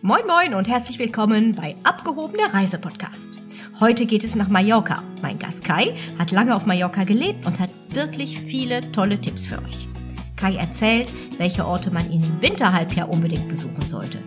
[0.00, 3.42] Moin Moin und herzlich willkommen bei Abgehobener Reisepodcast.
[3.80, 5.02] Heute geht es nach Mallorca.
[5.22, 9.58] Mein Gast Kai hat lange auf Mallorca gelebt und hat wirklich viele tolle Tipps für
[9.58, 9.88] euch.
[10.36, 14.18] Kai erzählt, welche Orte man im Winterhalbjahr unbedingt besuchen sollte,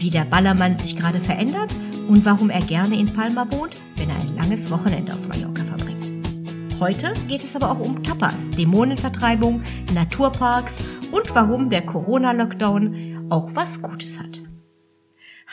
[0.00, 1.72] wie der Ballermann sich gerade verändert
[2.08, 6.10] und warum er gerne in Palma wohnt, wenn er ein langes Wochenende auf Mallorca verbringt.
[6.80, 9.62] Heute geht es aber auch um Tapas, Dämonenvertreibung,
[9.94, 14.43] Naturparks und warum der Corona-Lockdown auch was Gutes hat.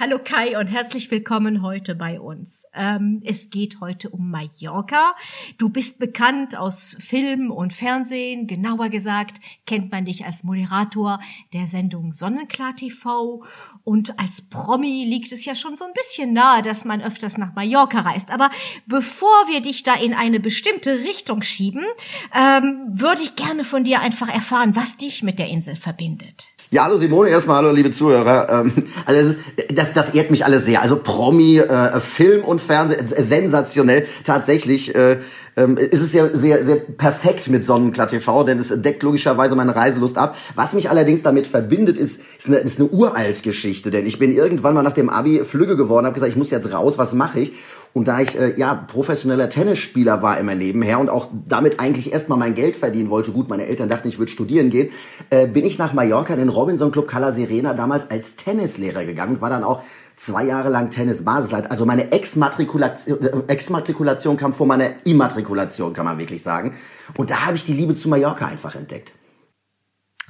[0.01, 2.63] Hallo Kai und herzlich willkommen heute bei uns.
[2.73, 5.13] Ähm, es geht heute um Mallorca.
[5.59, 8.47] Du bist bekannt aus Film und Fernsehen.
[8.47, 9.37] Genauer gesagt
[9.67, 11.19] kennt man dich als Moderator
[11.53, 13.43] der Sendung Sonnenklar TV.
[13.83, 17.53] Und als Promi liegt es ja schon so ein bisschen nahe, dass man öfters nach
[17.53, 18.31] Mallorca reist.
[18.31, 18.49] Aber
[18.87, 21.85] bevor wir dich da in eine bestimmte Richtung schieben,
[22.33, 26.50] ähm, würde ich gerne von dir einfach erfahren, was dich mit der Insel verbindet.
[26.73, 28.47] Ja, hallo Simone, erstmal hallo liebe Zuhörer.
[28.49, 28.71] Ähm,
[29.05, 29.35] also
[29.73, 30.81] das, das ehrt mich alles sehr.
[30.81, 34.07] Also Promi, äh, Film und Fernsehen, äh, sensationell.
[34.23, 35.19] Tatsächlich äh,
[35.57, 39.75] äh, ist es ja sehr, sehr perfekt mit Sonnenklar TV, denn es deckt logischerweise meine
[39.75, 40.37] Reiselust ab.
[40.55, 44.31] Was mich allerdings damit verbindet, ist, ist eine, ist eine uralt Geschichte, denn ich bin
[44.31, 47.41] irgendwann mal nach dem Abi flügge geworden, habe gesagt, ich muss jetzt raus, was mache
[47.41, 47.51] ich?
[47.93, 52.37] Und da ich äh, ja professioneller Tennisspieler war immer nebenher und auch damit eigentlich erstmal
[52.37, 54.91] mein Geld verdienen wollte, gut, meine Eltern dachten, ich würde studieren gehen,
[55.29, 59.35] äh, bin ich nach Mallorca in den Robinson Club Cala Serena damals als Tennislehrer gegangen
[59.35, 59.83] und war dann auch
[60.15, 61.69] zwei Jahre lang Tennis-Basisleit.
[61.69, 66.75] Also meine Exmatrikulation, äh, Exmatrikulation kam vor meiner Immatrikulation, kann man wirklich sagen.
[67.17, 69.11] Und da habe ich die Liebe zu Mallorca einfach entdeckt.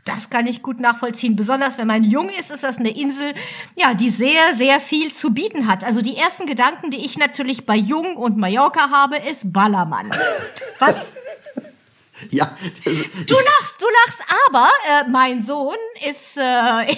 [0.06, 1.36] Das kann ich gut nachvollziehen.
[1.36, 3.34] Besonders wenn man jung ist, ist das eine Insel,
[3.76, 5.84] ja, die sehr, sehr viel zu bieten hat.
[5.84, 10.12] Also die ersten Gedanken, die ich natürlich bei Jung und Mallorca habe, ist Ballermann.
[10.80, 11.16] Was?
[12.30, 12.56] Ja.
[12.86, 15.74] Das, du lachst, du lachst, aber äh, mein Sohn
[16.08, 16.96] ist äh,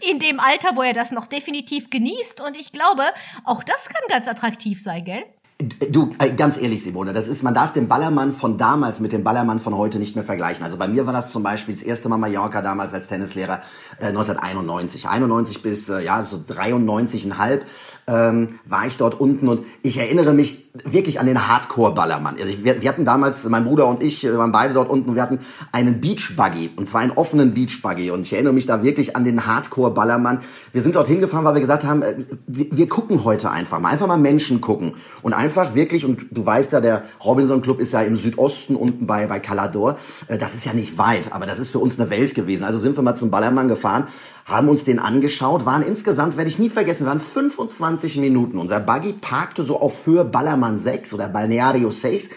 [0.10, 3.04] in dem Alter, wo er das noch definitiv genießt und ich glaube,
[3.44, 5.24] auch das kann ganz attraktiv sein, gell?
[5.60, 9.22] Du, äh, ganz ehrlich, Simone, das ist, man darf den Ballermann von damals mit dem
[9.22, 10.64] Ballermann von heute nicht mehr vergleichen.
[10.64, 13.60] Also bei mir war das zum Beispiel das erste Mal Mallorca damals als Tennislehrer
[13.98, 15.06] äh, 1991.
[15.06, 17.60] 91 bis, äh, ja, so 93,5
[18.06, 22.36] ähm, war ich dort unten und ich erinnere mich wirklich an den Hardcore-Ballermann.
[22.38, 25.14] Also ich, wir, wir, hatten damals, mein Bruder und ich, wir waren beide dort unten
[25.14, 25.40] wir hatten
[25.72, 29.46] einen Beach-Buggy und zwar einen offenen Beach-Buggy und ich erinnere mich da wirklich an den
[29.46, 30.40] Hardcore-Ballermann.
[30.72, 32.14] Wir sind dort hingefahren, weil wir gesagt haben, äh,
[32.46, 36.44] wir, wir gucken heute einfach mal, einfach mal Menschen gucken und einfach wirklich, und du
[36.44, 40.54] weißt ja, der Robinson Club ist ja im Südosten unten bei, bei Calador, äh, das
[40.54, 42.64] ist ja nicht weit, aber das ist für uns eine Welt gewesen.
[42.64, 44.06] Also sind wir mal zum Ballermann gefahren
[44.50, 47.78] haben uns den angeschaut, waren insgesamt, werde ich nie vergessen, waren 25
[48.16, 48.58] Minuten.
[48.58, 52.28] Unser Buggy parkte so auf Höhe Ballermann 6 oder Balneario 6.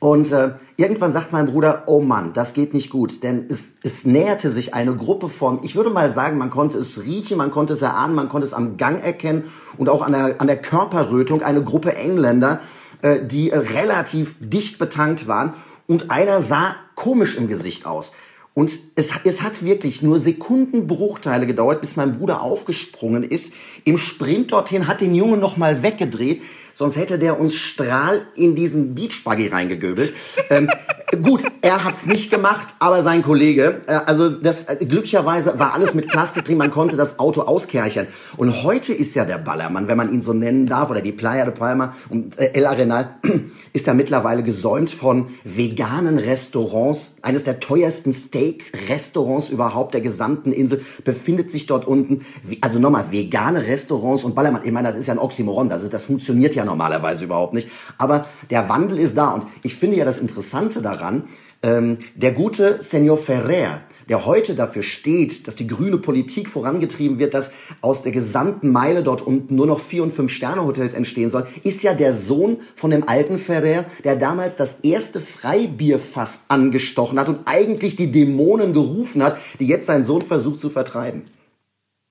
[0.00, 4.06] Und äh, irgendwann sagt mein Bruder, oh Mann, das geht nicht gut, denn es, es
[4.06, 7.74] näherte sich eine Gruppe von, ich würde mal sagen, man konnte es riechen, man konnte
[7.74, 9.44] es erahnen, man konnte es am Gang erkennen
[9.76, 12.60] und auch an der, an der Körperrötung, eine Gruppe Engländer,
[13.02, 15.52] äh, die äh, relativ dicht betankt waren
[15.86, 18.12] und einer sah komisch im Gesicht aus.
[18.52, 23.52] Und es, es hat wirklich nur Sekundenbruchteile gedauert, bis mein Bruder aufgesprungen ist.
[23.84, 26.42] Im Sprint dorthin hat den Jungen noch mal weggedreht,
[26.74, 30.14] sonst hätte der uns Strahl in diesen Beachbuggy reingegöbelt.
[30.50, 30.68] ähm,
[31.22, 33.82] gut, er hat's nicht gemacht, aber sein Kollege.
[33.86, 38.06] Äh, also das äh, glücklicherweise war alles mit Plastik drin, man konnte das Auto auskerchern.
[38.36, 41.44] Und heute ist ja der Ballermann, wenn man ihn so nennen darf, oder die Playa
[41.44, 43.16] de Palma und äh, El Arenal,
[43.72, 47.16] ist ja mittlerweile gesäumt von veganen Restaurants.
[47.22, 52.24] Eines der teuersten Steak-Restaurants überhaupt der gesamten Insel befindet sich dort unten.
[52.60, 54.62] Also nochmal, vegane Restaurants und Ballermann.
[54.64, 57.68] Ich meine, das ist ja ein Oxymoron, das, ist, das funktioniert ja normalerweise überhaupt nicht.
[57.98, 61.24] Aber der Wandel ist da und ich finde ja das Interessante daran,
[61.62, 67.34] ähm, der gute Senor Ferrer, der heute dafür steht, dass die grüne Politik vorangetrieben wird,
[67.34, 71.28] dass aus der gesamten Meile dort unten nur noch vier und fünf Sterne Hotels entstehen
[71.28, 77.20] sollen, ist ja der Sohn von dem alten Ferrer, der damals das erste Freibierfass angestochen
[77.20, 81.24] hat und eigentlich die Dämonen gerufen hat, die jetzt sein Sohn versucht zu vertreiben.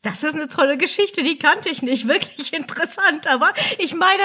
[0.02, 2.08] Das ist eine tolle Geschichte, die kannte ich nicht.
[2.08, 3.28] Wirklich interessant.
[3.28, 4.24] Aber ich meine,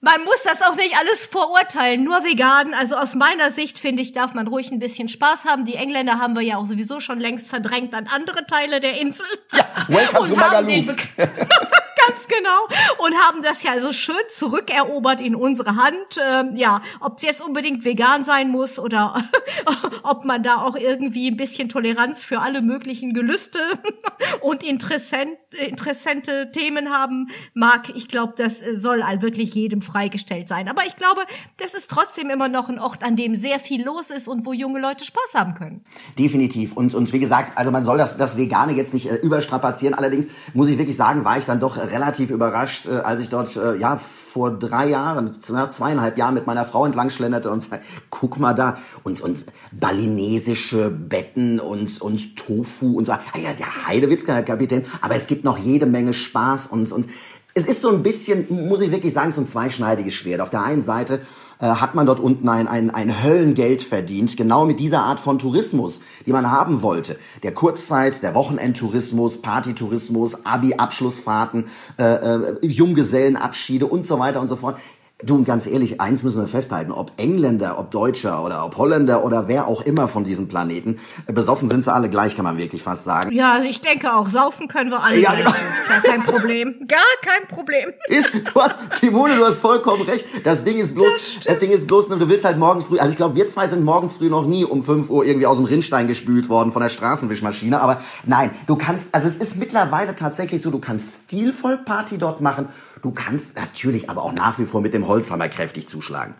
[0.00, 2.02] man muss das auch nicht alles verurteilen.
[2.02, 2.74] Nur vegan.
[2.74, 5.66] Also aus meiner Sicht finde ich, darf man ruhig ein bisschen Spaß haben.
[5.66, 9.26] Die Engländer haben wir ja auch sowieso schon längst verdrängt an andere Teile der Insel.
[9.52, 10.96] Ja, welcome to Magaluf.
[12.06, 13.06] Ganz genau.
[13.06, 16.20] Und haben das ja also schön zurückerobert in unsere Hand.
[16.22, 19.22] Ähm, ja, ob es jetzt unbedingt vegan sein muss oder
[20.02, 23.58] ob man da auch irgendwie ein bisschen Toleranz für alle möglichen Gelüste
[24.40, 27.90] und interessant, interessante Themen haben mag.
[27.94, 30.68] Ich glaube, das soll all wirklich jedem freigestellt sein.
[30.68, 31.22] Aber ich glaube,
[31.58, 34.52] das ist trotzdem immer noch ein Ort, an dem sehr viel los ist und wo
[34.52, 35.84] junge Leute Spaß haben können.
[36.18, 36.76] Definitiv.
[36.76, 39.94] Und, und wie gesagt, also man soll das, das Vegane jetzt nicht äh, überstrapazieren.
[39.94, 43.56] Allerdings muss ich wirklich sagen, war ich dann doch relativ überrascht, äh, als ich dort,
[43.56, 47.80] äh, ja, vor drei Jahren, zweieinhalb Jahren mit meiner Frau entlang schlenderte und sagte,
[48.10, 53.12] guck mal da, und, und balinesische Betten und, und Tofu und so.
[53.12, 57.06] Ah ja, der Heidewitzka, Herr Kapitän, aber es gibt noch jede Menge Spaß und, und
[57.54, 60.40] es ist so ein bisschen, muss ich wirklich sagen, so ein zweischneidiges Schwert.
[60.40, 61.20] Auf der einen Seite
[61.58, 65.38] äh, hat man dort unten ein, ein, ein Höllengeld verdient, genau mit dieser Art von
[65.38, 67.18] Tourismus, die man haben wollte.
[67.42, 71.66] Der Kurzzeit, der Wochenendtourismus, Partytourismus, Abi-Abschlussfahrten,
[71.98, 74.78] äh, äh, Junggesellenabschiede und so weiter und so fort.
[75.24, 79.24] Du, und ganz ehrlich, eins müssen wir festhalten, ob Engländer, ob Deutscher oder ob Holländer
[79.24, 82.82] oder wer auch immer von diesem Planeten, besoffen sind sie alle gleich, kann man wirklich
[82.82, 83.32] fast sagen.
[83.32, 85.18] Ja, ich denke auch, saufen können wir alle.
[85.18, 85.50] Ja, genau.
[85.88, 86.74] Gar kein Problem.
[86.86, 87.90] Gar kein Problem.
[88.08, 90.26] Ist, du hast, Simone, du hast vollkommen recht.
[90.44, 93.10] Das Ding ist bloß, das, das Ding ist bloß, du willst halt morgens früh, also
[93.10, 95.64] ich glaube, wir zwei sind morgens früh noch nie um 5 Uhr irgendwie aus dem
[95.64, 100.60] Rinnstein gespült worden von der Straßenwischmaschine, aber nein, du kannst, also es ist mittlerweile tatsächlich
[100.60, 102.68] so, du kannst stilvoll Party dort machen,
[103.04, 106.36] Du kannst natürlich aber auch nach wie vor mit dem Holzhammer kräftig zuschlagen.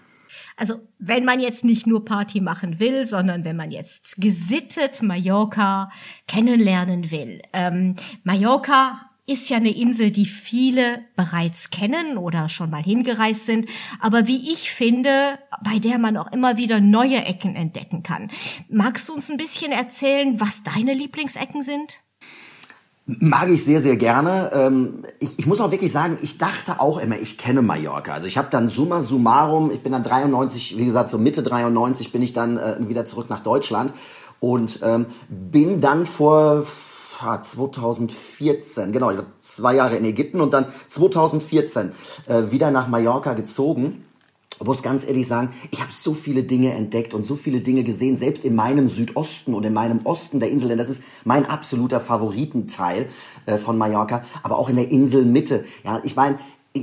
[0.56, 5.90] Also wenn man jetzt nicht nur Party machen will, sondern wenn man jetzt gesittet Mallorca
[6.26, 7.42] kennenlernen will.
[7.52, 13.68] Ähm, Mallorca ist ja eine Insel, die viele bereits kennen oder schon mal hingereist sind,
[14.00, 18.30] aber wie ich finde, bei der man auch immer wieder neue Ecken entdecken kann.
[18.70, 22.03] Magst du uns ein bisschen erzählen, was deine Lieblingsecken sind?
[23.06, 24.50] Mag ich sehr, sehr gerne.
[24.54, 28.14] Ähm, ich, ich muss auch wirklich sagen, ich dachte auch immer, ich kenne Mallorca.
[28.14, 32.12] Also ich habe dann summa summarum, ich bin dann 93, wie gesagt, so Mitte 93
[32.12, 33.92] bin ich dann äh, wieder zurück nach Deutschland
[34.40, 41.92] und ähm, bin dann vor 2014, genau, zwei Jahre in Ägypten und dann 2014
[42.26, 44.13] äh, wieder nach Mallorca gezogen ich
[44.62, 48.16] muss ganz ehrlich sagen, ich habe so viele Dinge entdeckt und so viele Dinge gesehen,
[48.16, 52.00] selbst in meinem Südosten und in meinem Osten der Insel, denn das ist mein absoluter
[52.00, 53.08] Favoritenteil
[53.46, 55.64] äh, von Mallorca, aber auch in der Inselmitte.
[55.84, 56.38] Ja, ich meine,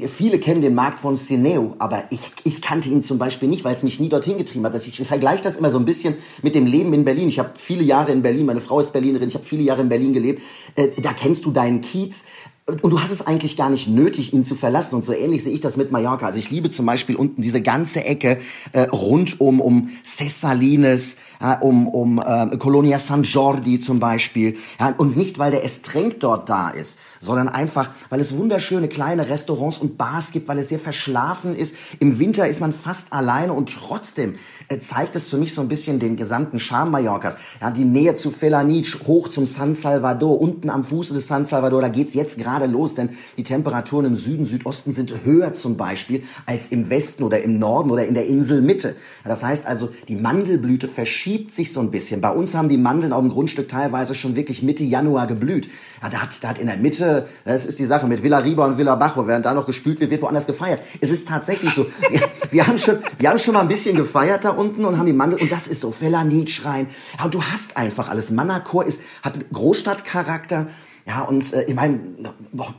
[0.08, 3.74] Viele kennen den Markt von Cineo, aber ich, ich kannte ihn zum Beispiel nicht, weil
[3.74, 4.88] es mich nie dorthin getrieben hat.
[4.88, 7.28] Ich vergleiche das immer so ein bisschen mit dem Leben in Berlin.
[7.28, 9.90] Ich habe viele Jahre in Berlin, meine Frau ist Berlinerin, ich habe viele Jahre in
[9.90, 10.44] Berlin gelebt.
[10.78, 12.24] Äh, da kennst du deinen Kiez,
[12.68, 14.96] und du hast es eigentlich gar nicht nötig, ihn zu verlassen.
[14.96, 16.28] Und so ähnlich sehe ich das mit Mallorca.
[16.28, 18.40] Also ich liebe zum Beispiel unten diese ganze Ecke
[18.72, 24.58] äh, rund um, um Cessalines, ja, um, um äh, Colonia San Jordi zum Beispiel.
[24.80, 29.28] Ja, und nicht, weil der Estrenk dort da ist, sondern einfach, weil es wunderschöne kleine
[29.28, 31.76] Restaurants und Bars gibt, weil es sehr verschlafen ist.
[32.00, 34.36] Im Winter ist man fast alleine und trotzdem
[34.68, 37.38] äh, zeigt es für mich so ein bisschen den gesamten Charme Mallorcas.
[37.60, 41.82] Ja, die Nähe zu Felanich, hoch zum San Salvador, unten am Fuße des San Salvador,
[41.82, 46.24] da geht's jetzt gerade los, denn die Temperaturen im Süden, Südosten sind höher zum Beispiel
[46.46, 48.96] als im Westen oder im Norden oder in der Inselmitte.
[49.24, 52.20] Ja, das heißt also, die Mandelblüte verschiebt verschiebt sich so ein bisschen.
[52.20, 55.70] Bei uns haben die Mandeln auf dem Grundstück teilweise schon wirklich Mitte Januar geblüht.
[56.02, 58.66] Ja, da hat, da hat in der Mitte, das ist die Sache mit Villa Riba
[58.66, 60.82] und Villa Bajo, während da noch gespült wird, wird woanders gefeiert.
[61.00, 61.86] Es ist tatsächlich so.
[62.10, 65.06] Wir, wir, haben schon, wir haben schon mal ein bisschen gefeiert da unten und haben
[65.06, 66.88] die Mandeln, und das ist so, Felanit-Schrein.
[67.18, 68.30] Ja, und du hast einfach alles.
[68.30, 70.68] Manacor ist, hat Großstadtcharakter.
[71.08, 72.00] Ja, und äh, ich meine,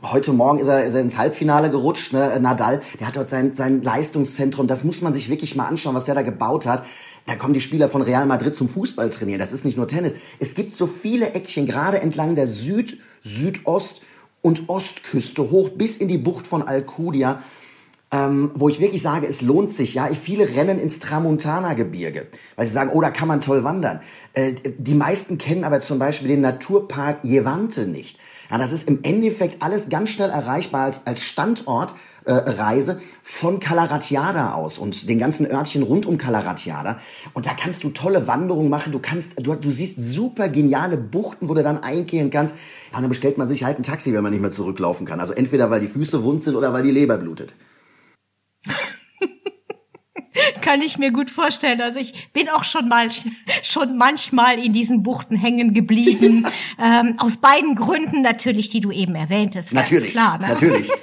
[0.03, 2.39] heute Morgen ist er, ist er ins Halbfinale gerutscht, ne?
[2.39, 6.05] Nadal, der hat dort sein, sein Leistungszentrum, das muss man sich wirklich mal anschauen, was
[6.05, 6.85] der da gebaut hat.
[7.25, 9.39] Da kommen die Spieler von Real Madrid zum Fußball trainieren.
[9.39, 10.13] Das ist nicht nur Tennis.
[10.39, 14.01] Es gibt so viele Eckchen, gerade entlang der Süd-, Südost-
[14.41, 17.41] und Ostküste hoch bis in die Bucht von Alcudia,
[18.11, 19.95] ähm, wo ich wirklich sage, es lohnt sich.
[19.95, 22.27] Ja, viele rennen ins Tramontana-Gebirge,
[22.57, 24.01] weil sie sagen, oh, da kann man toll wandern.
[24.33, 28.19] Äh, die meisten kennen aber zum Beispiel den Naturpark Jevante nicht.
[28.49, 31.95] Ja, das ist im Endeffekt alles ganz schnell erreichbar als, als Standort
[32.25, 36.99] äh, Reise von Calaratiada aus und den ganzen Örtchen rund um Calaratiada.
[37.33, 38.91] Und da kannst du tolle Wanderungen machen.
[38.91, 42.55] Du kannst, du, du siehst super geniale Buchten, wo du dann einkehren kannst.
[42.93, 45.19] Ja, dann bestellt man sich halt ein Taxi, wenn man nicht mehr zurücklaufen kann.
[45.19, 47.53] Also entweder weil die Füße wund sind oder weil die Leber blutet.
[50.61, 51.81] Kann ich mir gut vorstellen.
[51.81, 53.09] Also ich bin auch schon mal,
[53.63, 56.45] schon manchmal in diesen Buchten hängen geblieben.
[56.81, 59.73] ähm, aus beiden Gründen natürlich, die du eben erwähntest.
[59.73, 60.37] Natürlich, klar.
[60.37, 60.49] Ne?
[60.49, 60.89] Natürlich.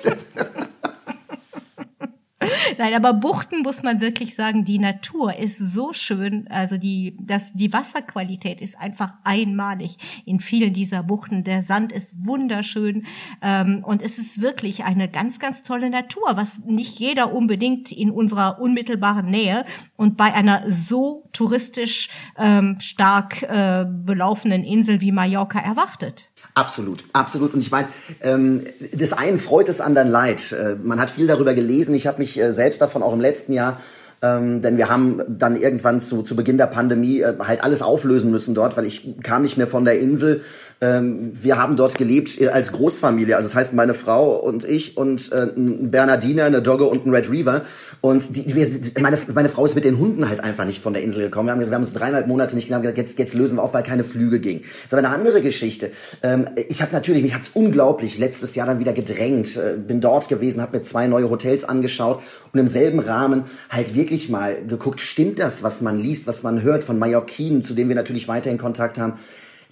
[2.78, 6.46] Nein, aber Buchten muss man wirklich sagen, die Natur ist so schön.
[6.50, 11.44] Also die, das, die Wasserqualität ist einfach einmalig in vielen dieser Buchten.
[11.44, 13.06] Der Sand ist wunderschön
[13.42, 18.10] ähm, und es ist wirklich eine ganz, ganz tolle Natur, was nicht jeder unbedingt in
[18.10, 19.64] unserer unmittelbaren Nähe
[19.96, 26.29] und bei einer so touristisch ähm, stark äh, belaufenen Insel wie Mallorca erwartet.
[26.54, 27.54] Absolut, absolut.
[27.54, 27.88] Und ich meine,
[28.22, 30.52] ähm, des einen freut, des anderen leid.
[30.52, 31.94] Äh, man hat viel darüber gelesen.
[31.94, 33.78] Ich habe mich äh, selbst davon auch im letzten Jahr
[34.22, 38.30] ähm, denn wir haben dann irgendwann zu, zu Beginn der Pandemie äh, halt alles auflösen
[38.30, 40.42] müssen dort, weil ich kam nicht mehr von der Insel
[40.82, 43.36] ähm, wir haben dort gelebt äh, als Großfamilie.
[43.36, 47.14] Also das heißt, meine Frau und ich und äh, ein Bernardiner, eine Dogge und ein
[47.14, 47.62] Red Reaver.
[48.00, 48.66] Und die, wir,
[49.02, 51.48] meine, meine Frau ist mit den Hunden halt einfach nicht von der Insel gekommen.
[51.48, 53.82] Wir haben, wir haben uns dreieinhalb Monate nicht gesagt, jetzt, jetzt lösen wir auf, weil
[53.82, 54.62] keine Flüge ging.
[54.62, 55.90] Das ist aber eine andere Geschichte.
[56.22, 59.58] Ähm, ich habe natürlich, mich hat's unglaublich letztes Jahr dann wieder gedrängt.
[59.58, 62.22] Äh, bin dort gewesen, habe mir zwei neue Hotels angeschaut
[62.54, 66.62] und im selben Rahmen halt wirklich mal geguckt, stimmt das, was man liest, was man
[66.62, 69.18] hört von Mallorquinen, zu denen wir natürlich weiterhin Kontakt haben.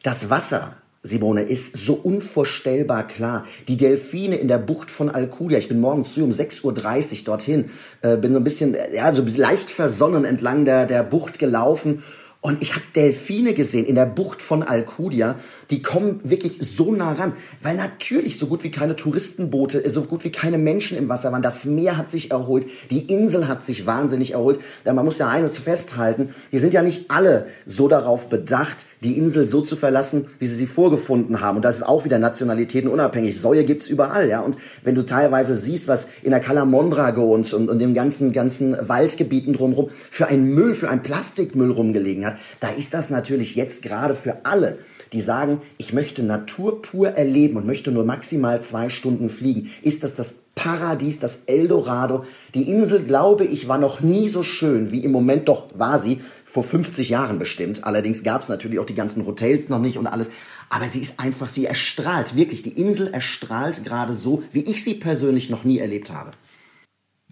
[0.02, 3.44] Das Wasser Simone, ist so unvorstellbar klar.
[3.68, 7.70] Die Delfine in der Bucht von Alcudia, ich bin morgens früh um 6.30 Uhr dorthin,
[8.02, 12.02] äh, bin so ein bisschen, ja, so leicht versonnen entlang der, der Bucht gelaufen
[12.40, 15.34] und ich habe Delfine gesehen in der Bucht von Alcudia,
[15.70, 20.22] die kommen wirklich so nah ran, weil natürlich so gut wie keine Touristenboote, so gut
[20.22, 21.42] wie keine Menschen im Wasser waren.
[21.42, 24.60] Das Meer hat sich erholt, die Insel hat sich wahnsinnig erholt.
[24.86, 29.16] Denn man muss ja eines festhalten, die sind ja nicht alle so darauf bedacht, die
[29.16, 31.56] Insel so zu verlassen, wie sie sie vorgefunden haben.
[31.56, 33.40] Und das ist auch wieder Nationalitäten unabhängig.
[33.40, 34.40] Säue gibt's überall, ja.
[34.40, 38.32] Und wenn du teilweise siehst, was in der Cala Mondrago und, und, und dem ganzen,
[38.32, 42.27] ganzen Waldgebieten drumherum für einen Müll, für einen Plastikmüll rumgelegen hat,
[42.60, 44.78] da ist das natürlich jetzt gerade für alle,
[45.12, 50.02] die sagen, ich möchte Natur pur erleben und möchte nur maximal zwei Stunden fliegen, ist
[50.02, 52.24] das das Paradies, das Eldorado.
[52.52, 56.20] Die Insel, glaube ich, war noch nie so schön wie im Moment, doch war sie
[56.44, 57.84] vor 50 Jahren bestimmt.
[57.84, 60.30] Allerdings gab es natürlich auch die ganzen Hotels noch nicht und alles.
[60.68, 62.62] Aber sie ist einfach, sie erstrahlt, wirklich.
[62.62, 66.32] Die Insel erstrahlt gerade so, wie ich sie persönlich noch nie erlebt habe.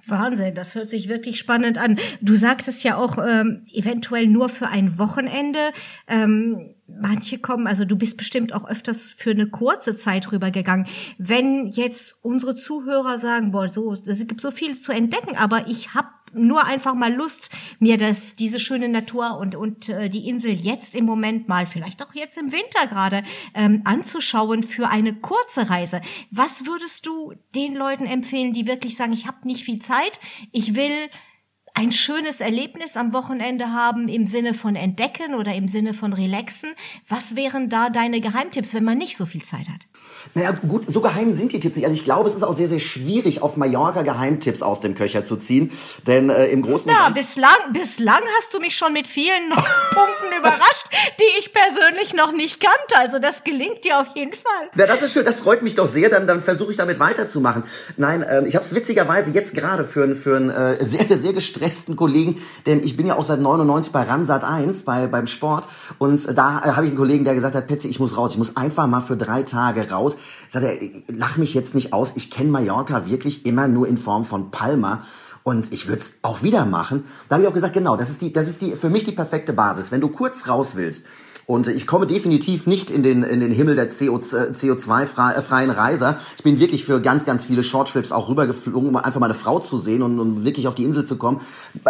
[0.09, 1.99] Wahnsinn, das hört sich wirklich spannend an.
[2.21, 5.73] Du sagtest ja auch ähm, eventuell nur für ein Wochenende.
[6.07, 10.87] Ähm, manche kommen, also du bist bestimmt auch öfters für eine kurze Zeit rübergegangen.
[11.19, 15.95] Wenn jetzt unsere Zuhörer sagen, boah, so, es gibt so viel zu entdecken, aber ich
[15.95, 20.53] habe nur einfach mal Lust, mir das, diese schöne Natur und, und äh, die Insel
[20.53, 23.23] jetzt im Moment mal, vielleicht auch jetzt im Winter gerade,
[23.55, 26.01] ähm, anzuschauen für eine kurze Reise.
[26.31, 30.21] Was würdest du den Leuten empfehlen, die wirklich sagen, ich habe nicht viel Zeit,
[30.53, 31.09] ich will
[31.77, 36.71] ein schönes Erlebnis am Wochenende haben im Sinne von entdecken oder im Sinne von relaxen.
[37.07, 39.87] Was wären da deine Geheimtipps, wenn man nicht so viel Zeit hat?
[40.35, 41.85] Naja, gut, so geheim sind die Tipps nicht.
[41.85, 45.25] Also ich glaube, es ist auch sehr, sehr schwierig, auf Mallorca Geheimtipps aus dem Köcher
[45.25, 45.73] zu ziehen.
[46.07, 50.87] Denn äh, im Großen Ja, bislang, bislang hast du mich schon mit vielen Punkten überrascht,
[51.19, 52.97] die ich persönlich noch nicht kannte.
[52.97, 54.71] Also das gelingt dir auf jeden Fall.
[54.77, 55.25] Ja, das ist schön.
[55.25, 56.09] Das freut mich doch sehr.
[56.11, 57.65] Dann, dann versuche ich damit weiterzumachen.
[57.97, 61.97] Nein, äh, ich habe es witzigerweise jetzt gerade für, für einen äh, sehr, sehr gestressten
[61.97, 65.69] Kollegen, denn ich bin ja auch seit 99 bei Ransat 1, bei, beim Sport.
[65.99, 68.33] Und da äh, habe ich einen Kollegen, der gesagt hat, Petzi, ich muss raus.
[68.33, 70.16] Ich muss einfach mal für drei Tage raus
[70.49, 74.25] Sagt er, lach mich jetzt nicht aus, ich kenne Mallorca wirklich immer nur in Form
[74.25, 75.03] von Palma.
[75.43, 77.05] Und ich würde es auch wieder machen.
[77.29, 79.13] Da habe ich auch gesagt, genau, das ist die, das ist die für mich die
[79.13, 79.93] perfekte Basis.
[79.93, 81.05] Wenn du kurz raus willst
[81.47, 86.19] und ich komme definitiv nicht in den, in den Himmel der CO2-freien Reiser.
[86.37, 89.79] Ich bin wirklich für ganz, ganz viele Shorttrips auch rübergeflogen, um einfach meine Frau zu
[89.79, 91.41] sehen und, und wirklich auf die Insel zu kommen.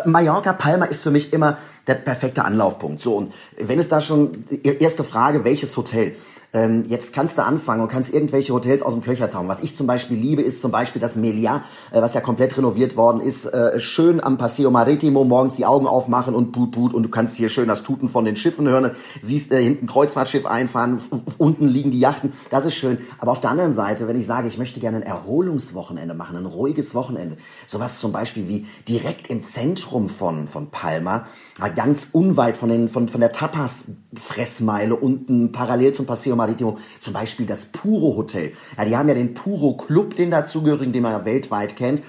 [0.05, 1.57] Mallorca, Palma ist für mich immer
[1.87, 3.01] der perfekte Anlaufpunkt.
[3.01, 6.17] So, und wenn es da schon, erste Frage, welches Hotel?
[6.53, 9.49] Ähm, jetzt kannst du anfangen und kannst irgendwelche Hotels aus dem Köcher zaubern.
[9.49, 11.63] Was ich zum Beispiel liebe, ist zum Beispiel das Melia,
[11.93, 13.47] äh, was ja komplett renoviert worden ist.
[13.47, 17.37] Äh, schön am Paseo Maritimo morgens die Augen aufmachen und put put und du kannst
[17.37, 18.93] hier schön das Tuten von den Schiffen hören.
[19.21, 21.01] Siehst äh, hinten Kreuzfahrtschiff einfahren,
[21.39, 22.33] unten liegen die Yachten.
[22.51, 22.99] Das ist schön.
[23.19, 26.47] Aber auf der anderen Seite, wenn ich sage, ich möchte gerne ein Erholungswochenende machen, ein
[26.47, 27.37] ruhiges Wochenende,
[27.67, 31.27] sowas zum Beispiel wie direkt im Zentrum von, von Palma,
[31.75, 37.47] ganz unweit von, den, von, von der Tapas-Fressmeile unten parallel zum Paseo Maritimo, zum Beispiel
[37.47, 38.53] das Puro Hotel.
[38.77, 42.03] Ja, die haben ja den Puro Club, den dazugehörigen, den man ja weltweit kennt.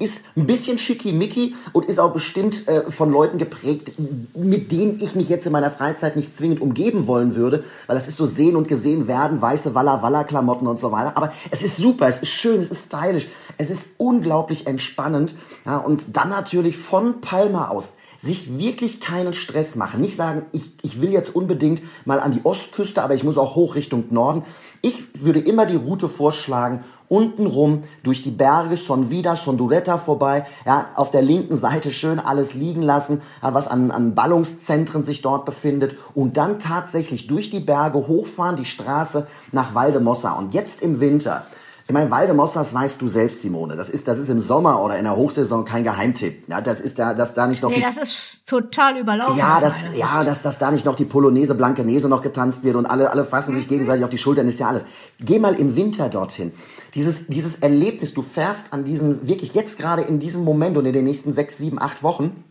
[0.00, 3.92] Ist ein bisschen schickimicki und ist auch bestimmt äh, von Leuten geprägt,
[4.34, 8.08] mit denen ich mich jetzt in meiner Freizeit nicht zwingend umgeben wollen würde, weil das
[8.08, 11.16] ist so sehen und gesehen werden, weiße Walla Walla Klamotten und so weiter.
[11.16, 13.28] Aber es ist super, es ist schön, es ist stylisch,
[13.58, 15.36] es ist unglaublich entspannend.
[15.64, 20.00] Ja, und dann natürlich von Palma aus sich wirklich keinen Stress machen.
[20.00, 23.54] Nicht sagen, ich, ich will jetzt unbedingt mal an die Ostküste, aber ich muss auch
[23.54, 24.42] hoch Richtung Norden.
[24.82, 30.46] Ich würde immer die Route vorschlagen, untenrum durch die Berge, Son Vida, Son Duretta vorbei,
[30.66, 35.44] ja, auf der linken Seite schön alles liegen lassen, was an, an Ballungszentren sich dort
[35.44, 40.32] befindet und dann tatsächlich durch die Berge hochfahren, die Straße nach Valdemossa.
[40.32, 41.46] Und jetzt im Winter,
[41.88, 43.74] ich meine, Waldemossas weißt du selbst, Simone.
[43.74, 46.46] Das ist, das ist im Sommer oder in der Hochsaison kein Geheimtipp.
[46.46, 47.70] Ja, das ist da, dass da nicht noch.
[47.70, 49.38] Nee, das ist total überlaufen.
[49.38, 52.76] Ja, das, ja, dass, dass da nicht noch die Polonaise, blanke Nese noch getanzt wird
[52.76, 54.84] und alle, alle fassen sich gegenseitig auf die Schultern, ist ja alles.
[55.18, 56.52] Geh mal im Winter dorthin.
[56.94, 60.92] Dieses, dieses Erlebnis, du fährst an diesen, wirklich jetzt gerade in diesem Moment und in
[60.92, 62.44] den nächsten sechs, sieben, acht Wochen,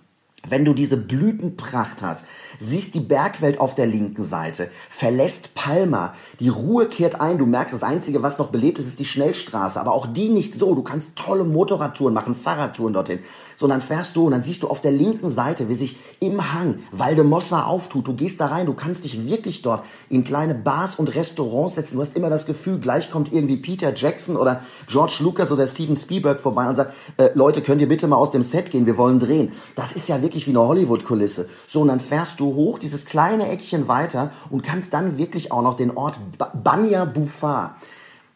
[0.50, 2.25] wenn du diese Blütenpracht hast,
[2.60, 7.74] siehst die Bergwelt auf der linken Seite, verlässt Palma, die Ruhe kehrt ein, du merkst,
[7.74, 10.84] das Einzige, was noch belebt ist, ist die Schnellstraße, aber auch die nicht so, du
[10.84, 13.20] kannst tolle Motorradtouren machen, Fahrradtouren dorthin
[13.58, 16.54] so dann fährst du und dann siehst du auf der linken Seite, wie sich im
[16.54, 18.08] Hang Valdemossa auftut.
[18.08, 21.96] Du gehst da rein, du kannst dich wirklich dort in kleine Bars und Restaurants setzen.
[21.96, 25.96] Du hast immer das Gefühl, gleich kommt irgendwie Peter Jackson oder George Lucas oder Steven
[25.96, 28.96] Spielberg vorbei und sagt, äh, Leute, könnt ihr bitte mal aus dem Set gehen, wir
[28.98, 29.52] wollen drehen.
[29.76, 31.50] Das ist ja wirklich wie eine Hollywood-Kulisse.
[31.66, 35.64] So, und dann fährst du hoch, dieses kleine Eckchen weiter und kannst dann wirklich auch
[35.64, 36.20] noch den Ort
[36.64, 37.78] Banya Bufar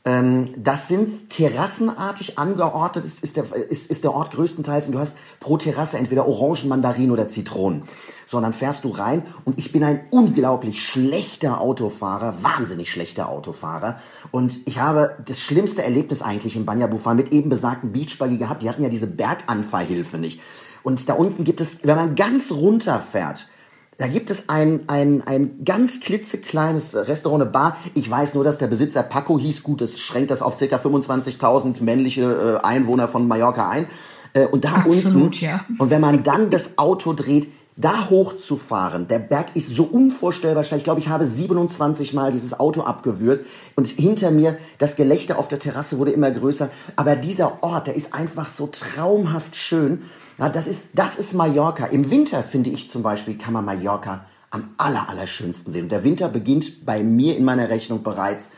[0.03, 5.15] das sind terrassenartig angeordnet, ist, ist, der, ist, ist der Ort größtenteils und du hast
[5.39, 7.83] pro Terrasse entweder Orangen, Mandarinen oder Zitronen.
[8.25, 13.29] So, und dann fährst du rein und ich bin ein unglaublich schlechter Autofahrer, wahnsinnig schlechter
[13.29, 13.97] Autofahrer.
[14.31, 18.63] Und ich habe das schlimmste Erlebnis eigentlich in Bufar mit eben besagten Beachbuggy gehabt.
[18.63, 20.41] Die hatten ja diese Berganfahrhilfe nicht.
[20.81, 23.49] Und da unten gibt es, wenn man ganz runter fährt,
[23.97, 27.77] da gibt es ein, ein, ein ganz klitzekleines Restaurant, eine Bar.
[27.93, 29.63] Ich weiß nur, dass der Besitzer Paco hieß.
[29.63, 30.65] Gut, das schränkt das auf ca.
[30.65, 33.87] 25.000 männliche äh, Einwohner von Mallorca ein.
[34.33, 35.65] Äh, und da Absolut, unten, ja.
[35.77, 40.79] und wenn man dann das Auto dreht, da hochzufahren, der Berg ist so unvorstellbar steil.
[40.79, 43.45] Ich glaube, ich habe 27 Mal dieses Auto abgewührt
[43.75, 46.69] und hinter mir das Gelächter auf der Terrasse wurde immer größer.
[46.95, 50.03] Aber dieser Ort, der ist einfach so traumhaft schön.
[50.41, 51.85] Ja, das ist, das ist Mallorca.
[51.85, 55.83] Im Winter, finde ich zum Beispiel, kann man Mallorca am aller, allerschönsten sehen.
[55.83, 58.49] Und der Winter beginnt bei mir in meiner Rechnung bereits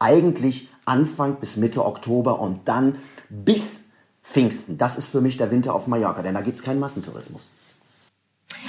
[0.00, 2.96] eigentlich Anfang bis Mitte Oktober und dann
[3.28, 3.84] bis
[4.20, 4.78] Pfingsten.
[4.78, 7.48] Das ist für mich der Winter auf Mallorca, denn da gibt es keinen Massentourismus.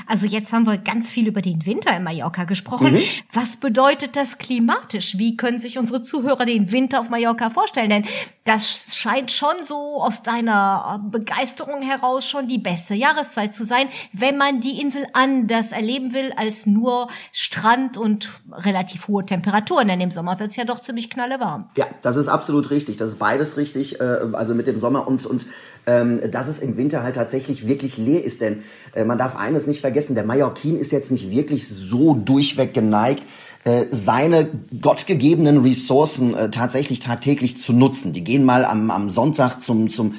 [0.05, 2.93] Also jetzt haben wir ganz viel über den Winter in Mallorca gesprochen.
[2.93, 3.01] Mhm.
[3.33, 5.17] Was bedeutet das klimatisch?
[5.17, 7.89] Wie können sich unsere Zuhörer den Winter auf Mallorca vorstellen?
[7.89, 8.05] Denn
[8.49, 14.37] das scheint schon so aus deiner Begeisterung heraus schon die beste Jahreszeit zu sein, wenn
[14.37, 19.87] man die Insel anders erleben will als nur Strand und relativ hohe Temperaturen.
[19.87, 21.69] Denn im Sommer wird es ja doch ziemlich knallewarm.
[21.77, 22.97] Ja, das ist absolut richtig.
[22.97, 24.01] Das ist beides richtig.
[24.01, 24.03] Äh,
[24.33, 25.45] also mit dem Sommer und, und
[25.85, 28.41] ähm, dass es im Winter halt tatsächlich wirklich leer ist.
[28.41, 28.63] Denn
[28.95, 33.27] äh, man darf eines nicht vergessen, der Mallorquin ist jetzt nicht wirklich so durchweg geneigt,
[33.69, 34.49] äh, seine
[34.81, 38.13] gottgegebenen Ressourcen äh, tatsächlich tagtäglich zu nutzen.
[38.13, 40.15] Die gehen mal am, am Sonntag zum, zum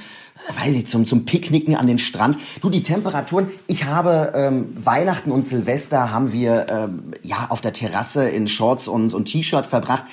[0.56, 2.38] weiß ich, zum, zum Picknicken an den Strand.
[2.60, 7.72] Du, die Temperaturen, ich habe ähm, Weihnachten und Silvester haben wir ähm, ja auf der
[7.72, 10.04] Terrasse in Shorts und, und T-Shirt verbracht.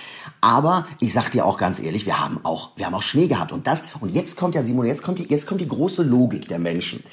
[0.41, 3.52] Aber ich sag dir auch ganz ehrlich, wir haben auch, wir haben auch Schnee gehabt.
[3.52, 6.47] Und das, und jetzt kommt ja, Simon, jetzt kommt die, jetzt kommt die große Logik
[6.47, 7.04] der Menschen.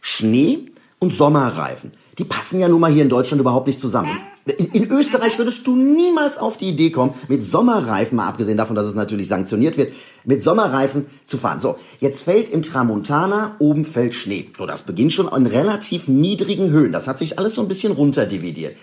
[0.00, 0.66] Schnee
[0.98, 4.18] und Sommerreifen, die passen ja nun mal hier in Deutschland überhaupt nicht zusammen.
[4.46, 8.76] In, in, Österreich würdest du niemals auf die Idee kommen, mit Sommerreifen, mal abgesehen davon,
[8.76, 9.92] dass es natürlich sanktioniert wird,
[10.24, 11.60] mit Sommerreifen zu fahren.
[11.60, 14.50] So, jetzt fällt im Tramontana, oben fällt Schnee.
[14.56, 16.92] So, das beginnt schon in relativ niedrigen Höhen.
[16.92, 18.76] Das hat sich alles so ein bisschen runterdividiert.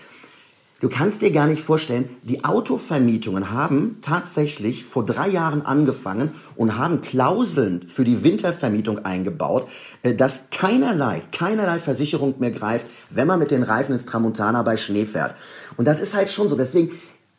[0.82, 6.76] Du kannst dir gar nicht vorstellen, die Autovermietungen haben tatsächlich vor drei Jahren angefangen und
[6.76, 9.68] haben Klauseln für die Wintervermietung eingebaut,
[10.02, 14.76] äh, dass keinerlei, keinerlei Versicherung mehr greift, wenn man mit den Reifen ins Tramontana bei
[14.76, 15.36] Schnee fährt.
[15.76, 16.56] Und das ist halt schon so.
[16.56, 16.98] Deswegen,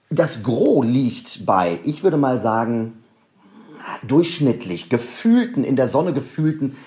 [0.09, 2.93] das Gros liegt bei, ich würde mal sagen,
[4.07, 6.77] durchschnittlich, gefühlten, in der Sonne gefühlten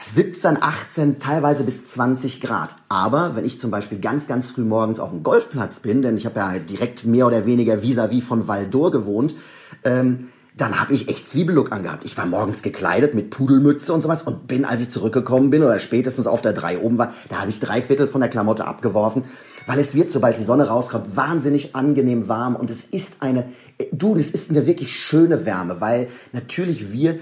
[0.00, 2.76] 17, 18, teilweise bis 20 Grad.
[2.88, 6.24] Aber wenn ich zum Beispiel ganz, ganz früh morgens auf dem Golfplatz bin, denn ich
[6.24, 9.34] habe ja direkt mehr oder weniger vis-à-vis -vis von Val d'Or gewohnt,
[9.82, 12.04] ähm, dann habe ich echt Zwiebellook angehabt.
[12.04, 15.78] Ich war morgens gekleidet mit Pudelmütze und sowas und bin, als ich zurückgekommen bin oder
[15.78, 19.24] spätestens auf der 3 oben war, da habe ich drei Viertel von der Klamotte abgeworfen,
[19.66, 23.46] weil es wird, sobald die Sonne rauskommt, wahnsinnig angenehm warm und es ist eine,
[23.78, 27.18] äh, du, es ist eine wirklich schöne Wärme, weil natürlich wir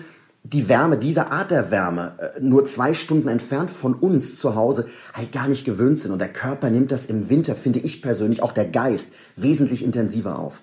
[0.53, 4.87] die Wärme, diese Art der Wärme, äh, nur zwei Stunden entfernt von uns zu Hause,
[5.13, 6.13] halt gar nicht gewöhnt sind.
[6.13, 10.39] Und der Körper nimmt das im Winter, finde ich persönlich, auch der Geist, wesentlich intensiver
[10.39, 10.63] auf.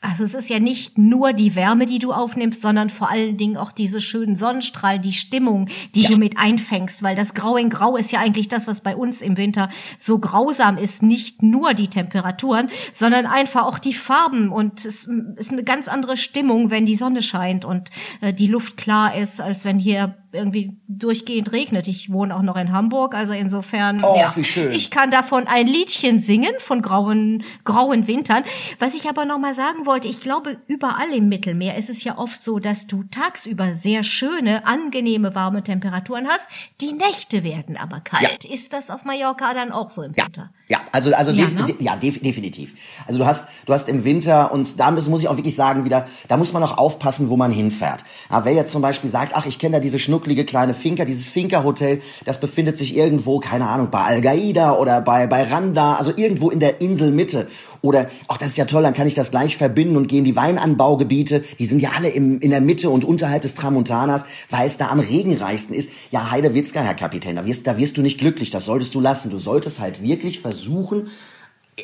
[0.00, 3.56] Also es ist ja nicht nur die Wärme, die du aufnimmst, sondern vor allen Dingen
[3.56, 6.10] auch diese schönen Sonnenstrahlen, die Stimmung, die ja.
[6.10, 9.20] du mit einfängst, weil das Grau in Grau ist ja eigentlich das, was bei uns
[9.20, 11.02] im Winter so grausam ist.
[11.02, 16.16] Nicht nur die Temperaturen, sondern einfach auch die Farben und es ist eine ganz andere
[16.16, 20.76] Stimmung, wenn die Sonne scheint und äh, die Luft klar ist, als wenn hier irgendwie
[20.88, 21.88] durchgehend regnet.
[21.88, 24.72] Ich wohne auch noch in Hamburg, also insofern, oh, ja, wie schön.
[24.72, 28.44] ich kann davon ein Liedchen singen von grauen, grauen Wintern.
[28.78, 32.18] Was ich aber noch mal sagen wollte, ich glaube, überall im Mittelmeer ist es ja
[32.18, 36.46] oft so, dass du tagsüber sehr schöne, angenehme, warme Temperaturen hast.
[36.80, 38.44] Die Nächte werden aber kalt.
[38.44, 38.52] Ja.
[38.52, 40.50] Ist das auf Mallorca dann auch so im Winter?
[40.68, 41.74] Ja, also, also ja, ne?
[41.78, 42.74] ja def definitiv.
[43.06, 46.06] Also du hast, du hast im Winter und da muss ich auch wirklich sagen wieder,
[46.28, 48.04] da muss man auch aufpassen, wo man hinfährt.
[48.30, 51.28] Ja, wer jetzt zum Beispiel sagt, ach, ich kenne da diese schnucklige kleine Finca, dieses
[51.28, 56.50] Finca-Hotel, das befindet sich irgendwo, keine Ahnung, bei Al-Gaida oder bei, bei Randa, also irgendwo
[56.50, 57.46] in der Inselmitte.
[57.82, 60.34] Oder, ach, das ist ja toll, dann kann ich das gleich verbinden und gehen die
[60.34, 64.76] Weinanbaugebiete, die sind ja alle im, in der Mitte und unterhalb des Tramontanas, weil es
[64.76, 65.90] da am regenreichsten ist.
[66.10, 69.30] Ja, Heidewitzka, Herr Kapitän, da wirst, da wirst du nicht glücklich, das solltest du lassen.
[69.30, 71.08] Du solltest halt wirklich versuchen,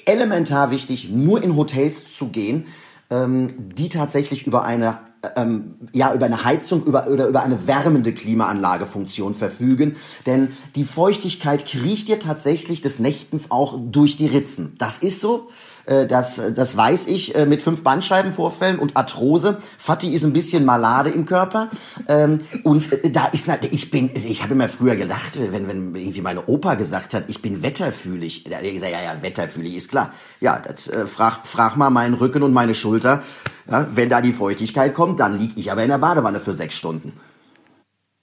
[0.06, 2.64] elementar wichtig, nur in Hotels zu gehen,
[3.10, 4.98] ähm, die tatsächlich über eine
[5.36, 11.66] ähm, ja über eine Heizung über, oder über eine wärmende Klimaanlagefunktion verfügen, denn die Feuchtigkeit
[11.66, 14.74] kriecht dir tatsächlich des Nächtens auch durch die Ritzen.
[14.78, 15.48] Das ist so.
[15.86, 19.58] Äh, das, das weiß ich äh, mit fünf Bandscheibenvorfällen und Arthrose.
[19.78, 21.68] Fatih ist ein bisschen Malade im Körper.
[22.08, 26.22] Ähm, und äh, da ist, ich bin, ich habe immer früher gedacht, wenn, wenn irgendwie
[26.22, 28.44] meine Opa gesagt hat, ich bin wetterfühlig.
[28.44, 30.10] Da hat er gesagt, ja, ja, wetterfühlig ist klar.
[30.40, 33.22] Ja, das, frag, frag mal meinen Rücken und meine Schulter.
[33.70, 36.76] Ja, wenn da die Feuchtigkeit kommt, dann lieg ich aber in der Badewanne für sechs
[36.76, 37.12] Stunden.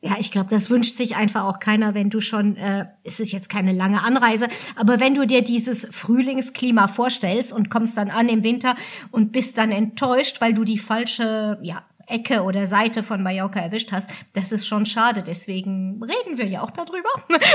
[0.03, 3.31] Ja, ich glaube, das wünscht sich einfach auch keiner, wenn du schon, äh, es ist
[3.31, 8.27] jetzt keine lange Anreise, aber wenn du dir dieses Frühlingsklima vorstellst und kommst dann an
[8.27, 8.75] im Winter
[9.11, 13.91] und bist dann enttäuscht, weil du die falsche, ja, Ecke oder Seite von Mallorca erwischt
[13.91, 15.23] hast, das ist schon schade.
[15.23, 17.09] Deswegen reden wir ja auch darüber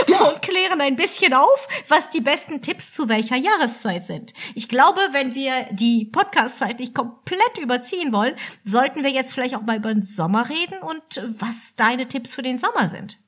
[0.08, 0.24] ja.
[0.28, 4.32] und klären ein bisschen auf, was die besten Tipps zu welcher Jahreszeit sind.
[4.54, 9.62] Ich glaube, wenn wir die Podcast-Zeit nicht komplett überziehen wollen, sollten wir jetzt vielleicht auch
[9.62, 13.18] mal über den Sommer reden und was deine Tipps für den Sommer sind.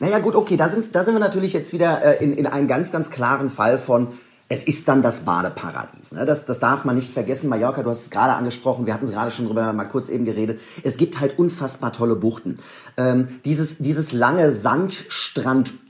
[0.00, 2.68] Naja gut, okay, da sind, da sind wir natürlich jetzt wieder äh, in, in einem
[2.68, 4.08] ganz, ganz klaren Fall von
[4.50, 6.12] es ist dann das Badeparadies.
[6.12, 6.24] Ne?
[6.24, 7.48] Das, das darf man nicht vergessen.
[7.48, 10.24] Mallorca, du hast es gerade angesprochen, wir hatten es gerade schon drüber mal kurz eben
[10.24, 10.60] geredet.
[10.82, 12.58] Es gibt halt unfassbar tolle Buchten.
[12.96, 14.52] Ähm, dieses, dieses lange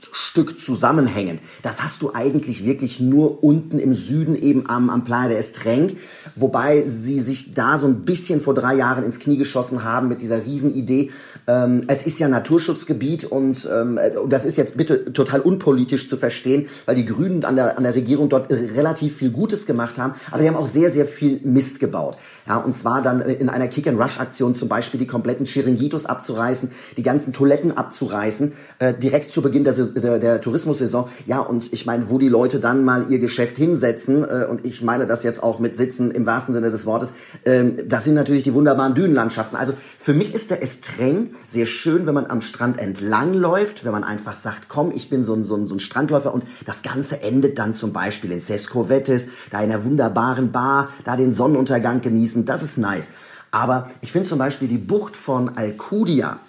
[0.09, 5.29] Sandstrandstück zusammenhängend, das hast du eigentlich wirklich nur unten im Süden eben am, am Playa
[5.29, 5.97] de Estrenc,
[6.35, 10.21] wobei sie sich da so ein bisschen vor drei Jahren ins Knie geschossen haben mit
[10.21, 11.11] dieser Riesenidee.
[11.47, 16.67] Ähm, es ist ja Naturschutzgebiet und ähm, das ist jetzt bitte total unpolitisch zu verstehen,
[16.85, 20.41] weil die Grünen an der, an der Regierung dort relativ viel Gutes gemacht haben, aber
[20.41, 22.17] die haben auch sehr, sehr viel Mist gebaut.
[22.49, 27.03] Ja, und zwar dann äh, in einer Kick-and-Rush-Aktion zum Beispiel die kompletten Chiringuitos abzureißen, die
[27.03, 31.07] ganzen Toiletten abzureißen, äh, direkt zu Beginn der, der, der Tourismussaison.
[31.27, 34.81] Ja, und ich meine, wo die Leute dann mal ihr Geschäft hinsetzen, äh, und ich
[34.81, 37.11] meine das jetzt auch mit Sitzen im wahrsten Sinne des Wortes,
[37.43, 39.55] äh, das sind natürlich die wunderbaren Dünenlandschaften.
[39.55, 43.91] Also für mich ist der Estreng sehr schön, wenn man am Strand entlang läuft, wenn
[43.91, 46.81] man einfach sagt, komm, ich bin so ein, so ein, so ein Strandläufer und das
[46.81, 51.31] Ganze endet dann zum Beispiel in in Sescovetes, da in einer wunderbaren Bar, da den
[51.31, 53.11] Sonnenuntergang genießen, das ist nice.
[53.51, 56.39] Aber ich finde zum Beispiel die Bucht von Alcudia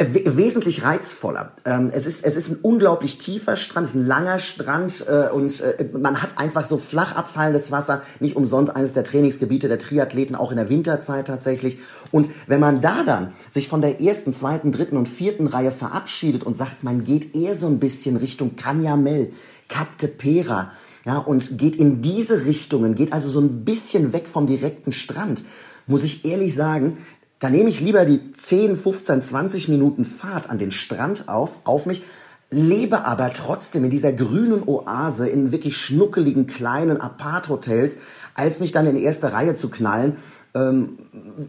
[0.00, 1.52] wesentlich reizvoller.
[1.64, 5.28] Ähm, es, ist, es ist ein unglaublich tiefer Strand, es ist ein langer Strand äh,
[5.32, 9.78] und äh, man hat einfach so flach abfallendes Wasser, nicht umsonst eines der Trainingsgebiete der
[9.78, 11.78] Triathleten, auch in der Winterzeit tatsächlich.
[12.10, 16.42] Und wenn man da dann sich von der ersten, zweiten, dritten und vierten Reihe verabschiedet
[16.42, 19.30] und sagt, man geht eher so ein bisschen Richtung Canyamel,
[19.68, 20.72] Cap Pera,
[21.08, 25.42] ja, und geht in diese Richtungen, geht also so ein bisschen weg vom direkten Strand,
[25.86, 26.98] muss ich ehrlich sagen,
[27.38, 31.86] da nehme ich lieber die 10, 15, 20 Minuten Fahrt an den Strand auf, auf
[31.86, 32.02] mich,
[32.50, 37.96] lebe aber trotzdem in dieser grünen Oase in wirklich schnuckeligen kleinen Apart-Hotels,
[38.34, 40.18] als mich dann in erste Reihe zu knallen
[40.54, 40.98] ähm,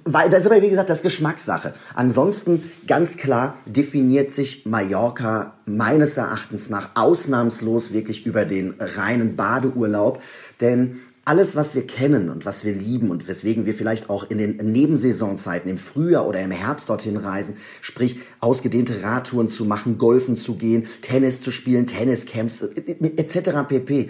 [0.06, 1.74] weil das ist aber wie gesagt das Geschmackssache.
[1.96, 10.22] Ansonsten ganz klar definiert sich Mallorca meines Erachtens nach ausnahmslos wirklich über den reinen Badeurlaub,
[10.62, 14.40] denn alles, was wir kennen und was wir lieben und weswegen wir vielleicht auch in
[14.40, 20.36] den Nebensaisonzeiten im Frühjahr oder im Herbst dorthin reisen, sprich ausgedehnte Radtouren zu machen, Golfen
[20.36, 23.52] zu gehen, Tennis zu spielen, Tenniscamps etc.
[23.68, 24.10] pp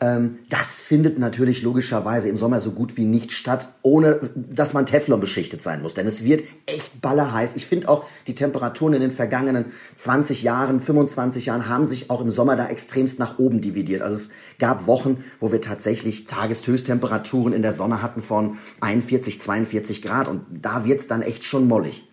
[0.00, 5.20] das findet natürlich logischerweise im Sommer so gut wie nicht statt, ohne dass man Teflon
[5.20, 5.94] beschichtet sein muss.
[5.94, 7.56] Denn es wird echt ballerheiß.
[7.56, 12.20] Ich finde auch, die Temperaturen in den vergangenen 20 Jahren, 25 Jahren haben sich auch
[12.20, 14.02] im Sommer da extremst nach oben dividiert.
[14.02, 20.02] Also es gab Wochen, wo wir tatsächlich Tageshöchsttemperaturen in der Sonne hatten von 41, 42
[20.02, 20.28] Grad.
[20.28, 22.06] Und da wird's dann echt schon mollig.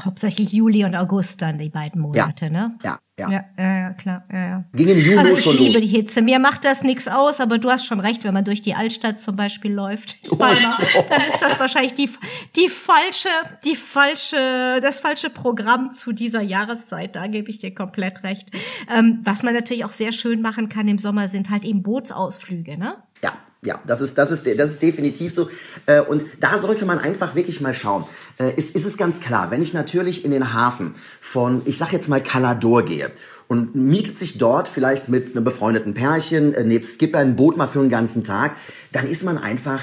[0.00, 2.50] Hauptsächlich Juli und August dann die beiden Monate, ja.
[2.50, 2.78] ne?
[2.82, 3.30] Ja, ja.
[3.30, 4.24] Ja, ja, ja klar.
[4.32, 4.64] Ja, ja.
[4.72, 5.82] Ging im Juni also ich schon liebe los.
[5.82, 6.20] die Hitze.
[6.20, 9.20] Mir macht das nichts aus, aber du hast schon recht, wenn man durch die Altstadt
[9.20, 12.10] zum Beispiel läuft, Palma, dann ist das wahrscheinlich die,
[12.56, 13.28] die falsche,
[13.64, 17.14] die falsche, das falsche Programm zu dieser Jahreszeit.
[17.14, 18.50] Da gebe ich dir komplett recht.
[18.92, 22.76] Ähm, was man natürlich auch sehr schön machen kann im Sommer sind halt eben Bootsausflüge,
[22.76, 22.96] ne?
[23.22, 25.48] Ja, ja, das ist, das ist, das ist definitiv so.
[25.86, 28.04] Äh, Und da sollte man einfach wirklich mal schauen.
[28.38, 31.92] Äh, Ist, ist es ganz klar, wenn ich natürlich in den Hafen von, ich sag
[31.92, 33.10] jetzt mal Calador gehe
[33.48, 37.66] und mietet sich dort vielleicht mit einem befreundeten Pärchen, äh, nebst Skipper ein Boot mal
[37.66, 38.56] für einen ganzen Tag,
[38.92, 39.80] dann ist man einfach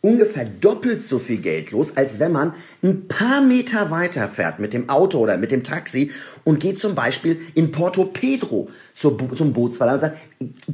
[0.00, 4.72] ungefähr doppelt so viel Geld los, als wenn man ein paar Meter weiter fährt mit
[4.72, 6.12] dem Auto oder mit dem Taxi
[6.44, 10.18] und geht zum Beispiel in Porto Pedro zum Bootsverleih und sagt,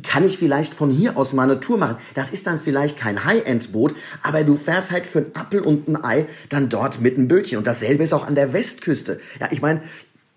[0.02, 1.96] kann ich vielleicht von hier aus mal eine Tour machen?
[2.14, 6.04] Das ist dann vielleicht kein High-End-Boot, aber du fährst halt für einen Appel und ein
[6.04, 7.58] Ei dann dort mit einem Bötchen.
[7.58, 9.20] Und dasselbe ist auch an der Westküste.
[9.40, 9.82] Ja, ich meine,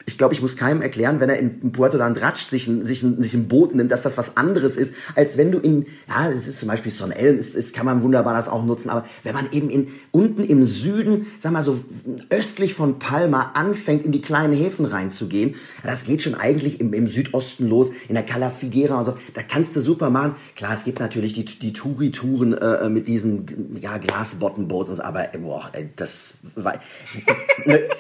[0.08, 3.22] ich glaube, ich muss keinem erklären, wenn er in Puerto Landratsch sich ein, sich, ein,
[3.22, 6.48] sich ein Boot nimmt, dass das was anderes ist, als wenn du in, ja, es
[6.48, 9.36] ist zum Beispiel Son Ellen, es, es kann man wunderbar das auch nutzen, aber wenn
[9.36, 11.84] man eben in, unten im Süden, sag mal so
[12.30, 17.10] östlich von Palma anfängt, in die kleinen Häfen reinzugehen, das geht schon eigentlich im, im
[17.10, 20.36] Südosten los, in der Cala Figuera und so, da kannst du super machen.
[20.56, 25.70] Klar, es gibt natürlich die, die Touri-Touren äh, mit diesen, ja, so, aber, äh, boah,
[25.98, 26.80] das war,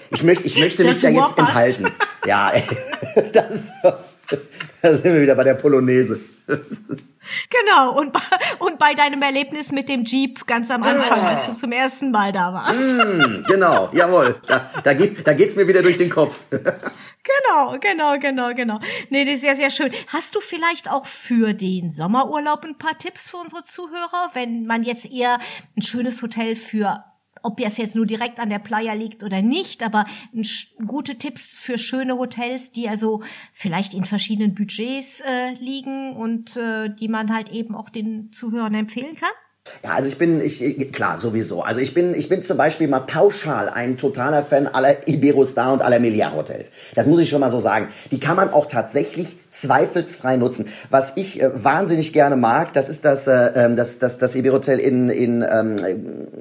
[0.10, 1.88] ich möchte, ich möchte mich da jetzt enthalten.
[2.25, 2.63] Ja, ey,
[3.31, 3.71] das,
[4.81, 6.19] da sind wir wieder bei der Polonaise.
[7.49, 8.19] Genau, und bei,
[8.60, 12.33] und bei deinem Erlebnis mit dem Jeep ganz am Anfang, als du zum ersten Mal
[12.33, 12.77] da warst.
[12.77, 14.36] Hm, genau, jawohl.
[14.45, 16.36] Da, da, geht, da geht's mir wieder durch den Kopf.
[17.27, 18.79] Genau, genau, genau, genau.
[19.10, 19.91] Nee, das ist sehr, sehr schön.
[20.07, 24.83] Hast du vielleicht auch für den Sommerurlaub ein paar Tipps für unsere Zuhörer, wenn man
[24.83, 25.39] jetzt eher
[25.75, 27.03] ein schönes Hotel für
[27.43, 30.06] ob es jetzt nur direkt an der Playa liegt oder nicht, aber
[30.86, 33.21] gute Tipps für schöne Hotels, die also
[33.54, 38.73] vielleicht in verschiedenen Budgets äh, liegen und äh, die man halt eben auch den Zuhörern
[38.73, 39.30] empfehlen kann?
[39.84, 41.62] Ja, also ich bin, ich, klar, sowieso.
[41.62, 45.82] Also ich bin, ich bin zum Beispiel mal pauschal ein totaler Fan aller Iberostar und
[45.82, 46.72] aller Meliá Hotels.
[46.96, 47.90] Das muss ich schon mal so sagen.
[48.12, 50.68] Die kann man auch tatsächlich zweifelsfrei nutzen.
[50.90, 54.80] Was ich äh, wahnsinnig gerne mag, das ist das, äh, ähm, das, das, das Iberhotel
[54.80, 55.76] in, in ähm,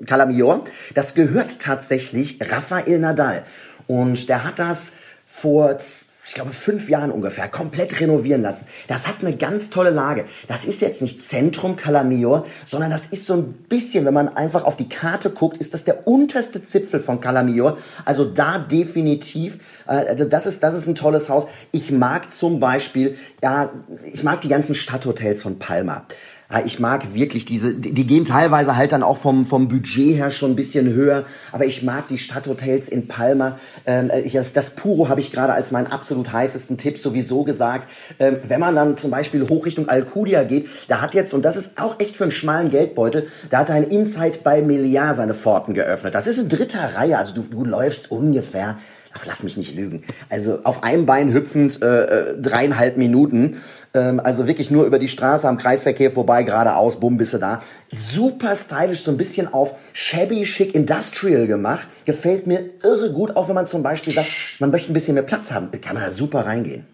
[0.06, 0.64] Calamior.
[0.94, 3.44] Das gehört tatsächlich Rafael Nadal.
[3.86, 4.92] Und der hat das
[5.26, 5.78] vor
[6.26, 8.66] ich glaube, fünf Jahren ungefähr, komplett renovieren lassen.
[8.88, 10.24] Das hat eine ganz tolle Lage.
[10.48, 14.64] Das ist jetzt nicht Zentrum Calamior, sondern das ist so ein bisschen, wenn man einfach
[14.64, 17.78] auf die Karte guckt, ist das der unterste Zipfel von Calamior.
[18.04, 21.46] Also da definitiv, äh, also das ist, das ist ein tolles Haus.
[21.70, 23.70] Ich mag zum Beispiel, ja,
[24.12, 26.06] ich mag die ganzen Stadthotels von Palma.
[26.48, 30.30] Ja, ich mag wirklich diese, die, gehen teilweise halt dann auch vom, vom Budget her
[30.30, 33.58] schon ein bisschen höher, aber ich mag die Stadthotels in Palma.
[33.84, 37.88] Ähm, ich, das, das Puro habe ich gerade als meinen absolut heißesten Tipp sowieso gesagt.
[38.20, 41.56] Ähm, wenn man dann zum Beispiel hoch Richtung Alcudia geht, da hat jetzt, und das
[41.56, 45.74] ist auch echt für einen schmalen Geldbeutel, da hat ein Insight bei Meliá seine Pforten
[45.74, 46.14] geöffnet.
[46.14, 48.78] Das ist in dritter Reihe, also du, du läufst ungefähr
[49.18, 50.02] Ach, lass mich nicht lügen.
[50.28, 53.62] Also auf einem Bein hüpfend äh, äh, dreieinhalb Minuten.
[53.94, 57.62] Ähm, also wirklich nur über die Straße am Kreisverkehr vorbei, geradeaus, bumm, bist du da.
[57.90, 61.88] Super stylisch, so ein bisschen auf shabby, chic, industrial gemacht.
[62.04, 65.22] Gefällt mir irre gut, auch wenn man zum Beispiel sagt, man möchte ein bisschen mehr
[65.22, 65.70] Platz haben.
[65.80, 66.84] Kann man da super reingehen.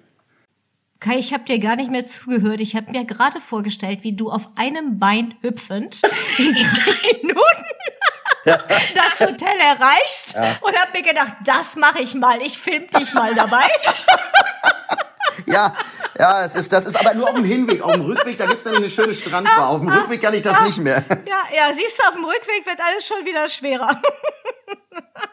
[1.00, 2.60] Kai, ich habe dir gar nicht mehr zugehört.
[2.60, 6.00] Ich habe mir gerade vorgestellt, wie du auf einem Bein hüpfend
[6.38, 7.91] in drei Minuten
[8.44, 12.40] das Hotel erreichst und habe mir gedacht, das mache ich mal.
[12.42, 13.68] Ich film dich mal dabei.
[15.46, 15.74] Ja,
[16.18, 17.82] ja, es ist, das ist aber nur auf dem Hinweg.
[17.82, 19.68] Auf dem Rückweg, da gibt's dann eine schöne Strandbar.
[19.68, 21.02] Auf dem Rückweg kann ich das nicht mehr.
[21.26, 24.00] Ja, ja, siehst du, auf dem Rückweg wird alles schon wieder schwerer.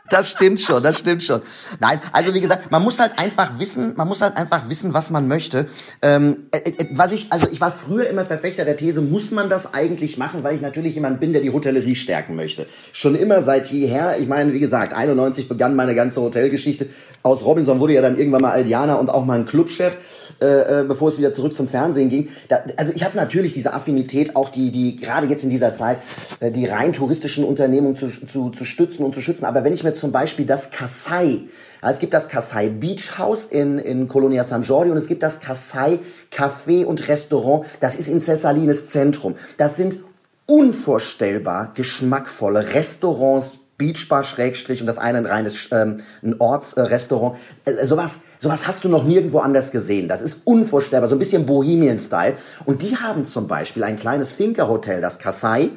[0.09, 1.41] Das stimmt schon, das stimmt schon.
[1.79, 5.11] Nein, also wie gesagt, man muss halt einfach wissen, man muss halt einfach wissen, was
[5.11, 5.67] man möchte.
[6.01, 9.49] Ähm, äh, äh, was ich, also ich war früher immer Verfechter der These, muss man
[9.49, 12.65] das eigentlich machen, weil ich natürlich jemand bin, der die Hotellerie stärken möchte.
[12.91, 14.19] Schon immer seit jeher.
[14.19, 16.87] Ich meine, wie gesagt, 91 begann meine ganze Hotelgeschichte.
[17.21, 19.95] Aus Robinson wurde ja dann irgendwann mal Aldiana und auch mal ein Clubchef
[20.41, 22.29] äh, äh, bevor es wieder zurück zum Fernsehen ging.
[22.47, 25.97] Da, also ich habe natürlich diese Affinität, auch die, die gerade jetzt in dieser Zeit,
[26.39, 29.45] äh, die rein touristischen Unternehmungen zu, zu, zu stützen und zu schützen.
[29.45, 31.41] Aber wenn ich mir zum Beispiel das Kasai.
[31.81, 35.23] Ja, es gibt das Kasai Beach House in, in Colonia San Jordi und es gibt
[35.23, 35.99] das Kasai
[36.31, 37.65] Café und Restaurant.
[37.79, 39.35] Das ist in Cessalines Zentrum.
[39.57, 39.99] Das sind
[40.45, 46.03] unvorstellbar geschmackvolle Restaurants, Beachbar Schrägstrich und das eine ein reines ähm,
[46.37, 47.37] Ortsrestaurant.
[47.65, 50.07] Äh, äh, sowas, sowas hast du noch nirgendwo anders gesehen.
[50.07, 52.35] Das ist unvorstellbar, so ein bisschen Bohemian-Style.
[52.65, 55.71] Und die haben zum Beispiel ein kleines Finca-Hotel, das Kasai.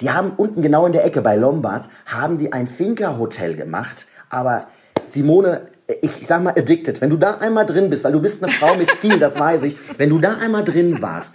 [0.00, 4.06] Die haben unten genau in der Ecke bei Lombards, haben die ein Finca-Hotel gemacht.
[4.28, 4.68] Aber
[5.06, 5.62] Simone,
[6.02, 7.00] ich sag mal addicted.
[7.00, 9.62] Wenn du da einmal drin bist, weil du bist eine Frau mit Stil, das weiß
[9.64, 9.76] ich.
[9.98, 11.34] Wenn du da einmal drin warst,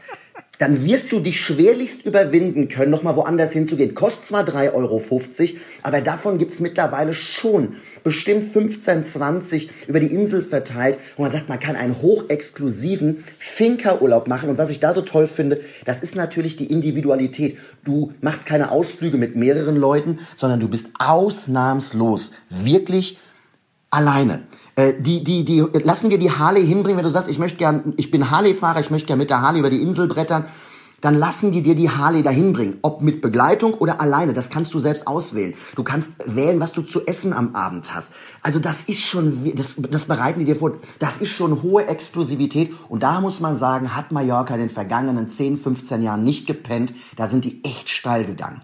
[0.59, 3.95] dann wirst du dich schwerlichst überwinden können, nochmal woanders hinzugehen.
[3.95, 5.01] Kostet zwar 3,50 Euro,
[5.83, 10.99] aber davon gibt's mittlerweile schon bestimmt 15, 20 über die Insel verteilt.
[11.15, 14.49] Und man sagt, man kann einen hochexklusiven Finca-Urlaub machen.
[14.49, 17.57] Und was ich da so toll finde, das ist natürlich die Individualität.
[17.85, 23.17] Du machst keine Ausflüge mit mehreren Leuten, sondern du bist ausnahmslos wirklich
[23.91, 24.43] alleine.
[24.79, 27.93] Äh, die, die, die lassen dir die Harley hinbringen, wenn du sagst, ich möchte gern,
[27.97, 30.45] ich bin Harley-Fahrer, ich möchte gern mit der Harley über die Insel brettern,
[31.01, 32.77] dann lassen die dir die Harley dahin bringen.
[32.81, 35.53] Ob mit Begleitung oder alleine, das kannst du selbst auswählen.
[35.75, 38.13] Du kannst wählen, was du zu essen am Abend hast.
[38.41, 40.73] Also das ist schon, das, das bereiten die dir vor.
[40.99, 42.73] Das ist schon hohe Exklusivität.
[42.87, 46.93] Und da muss man sagen, hat Mallorca in den vergangenen 10, 15 Jahren nicht gepennt.
[47.15, 48.61] Da sind die echt steil gegangen.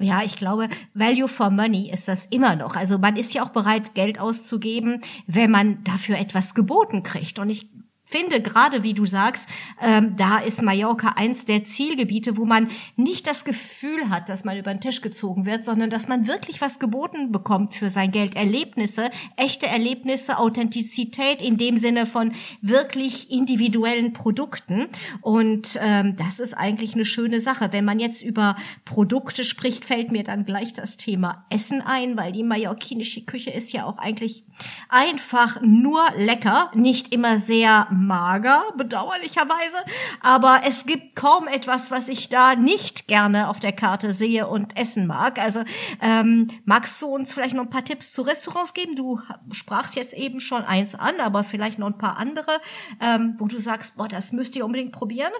[0.00, 2.76] Ja, ich glaube, Value for Money ist das immer noch.
[2.76, 7.38] Also man ist ja auch bereit, Geld auszugeben, wenn man dafür etwas geboten kriegt.
[7.38, 7.68] Und ich
[8.12, 9.48] finde, gerade wie du sagst,
[9.80, 14.56] ähm, da ist Mallorca eins der Zielgebiete, wo man nicht das Gefühl hat, dass man
[14.56, 18.36] über den Tisch gezogen wird, sondern dass man wirklich was geboten bekommt für sein Geld.
[18.36, 24.88] Erlebnisse, echte Erlebnisse, Authentizität in dem Sinne von wirklich individuellen Produkten.
[25.22, 27.72] Und ähm, das ist eigentlich eine schöne Sache.
[27.72, 32.32] Wenn man jetzt über Produkte spricht, fällt mir dann gleich das Thema Essen ein, weil
[32.32, 34.44] die mallorquinische Küche ist ja auch eigentlich
[34.90, 39.76] einfach nur lecker, nicht immer sehr mager, bedauerlicherweise.
[40.20, 44.78] Aber es gibt kaum etwas, was ich da nicht gerne auf der Karte sehe und
[44.78, 45.38] essen mag.
[45.38, 45.62] Also
[46.00, 48.96] ähm, magst du uns vielleicht noch ein paar Tipps zu Restaurants geben?
[48.96, 49.20] Du
[49.52, 52.60] sprachst jetzt eben schon eins an, aber vielleicht noch ein paar andere,
[53.00, 55.32] ähm, wo du sagst, boah, das müsst ihr unbedingt probieren.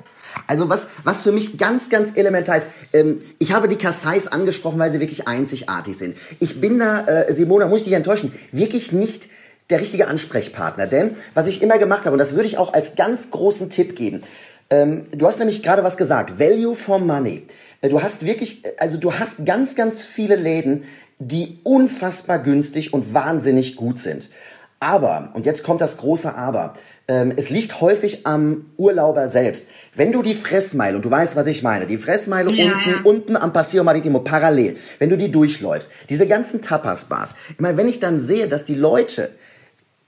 [0.46, 4.78] Also was, was für mich ganz, ganz elementar ist, ähm, ich habe die Kassais angesprochen,
[4.78, 6.16] weil sie wirklich einzigartig sind.
[6.40, 9.28] Ich bin da, äh, Simona, muss ich dich enttäuschen, wirklich nicht
[9.72, 10.86] der richtige Ansprechpartner.
[10.86, 13.96] Denn was ich immer gemacht habe, und das würde ich auch als ganz großen Tipp
[13.96, 14.22] geben,
[14.70, 17.46] ähm, du hast nämlich gerade was gesagt, Value for Money.
[17.80, 20.84] Äh, du hast wirklich, äh, also du hast ganz, ganz viele Läden,
[21.18, 24.30] die unfassbar günstig und wahnsinnig gut sind.
[24.80, 26.74] Aber, und jetzt kommt das große Aber,
[27.06, 29.68] ähm, es liegt häufig am Urlauber selbst.
[29.94, 32.64] Wenn du die Fressmeile, und du weißt, was ich meine, die Fressmeile ja.
[32.64, 37.76] unten, unten am Paseo Maritimo parallel, wenn du die durchläufst, diese ganzen Tapas-Bars, ich meine,
[37.76, 39.30] wenn ich dann sehe, dass die Leute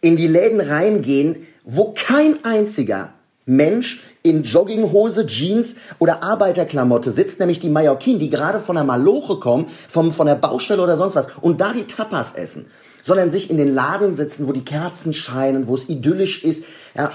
[0.04, 3.14] in die Läden reingehen, wo kein einziger
[3.46, 9.38] Mensch in Jogginghose, Jeans oder Arbeiterklamotte sitzt, nämlich die Mallorquin, die gerade von der Maloche
[9.38, 12.66] kommen, vom, von der Baustelle oder sonst was, und da die Tapas essen
[13.04, 16.64] sondern sich in den Laden setzen, wo die Kerzen scheinen, wo es idyllisch ist,
[16.96, 17.10] ja,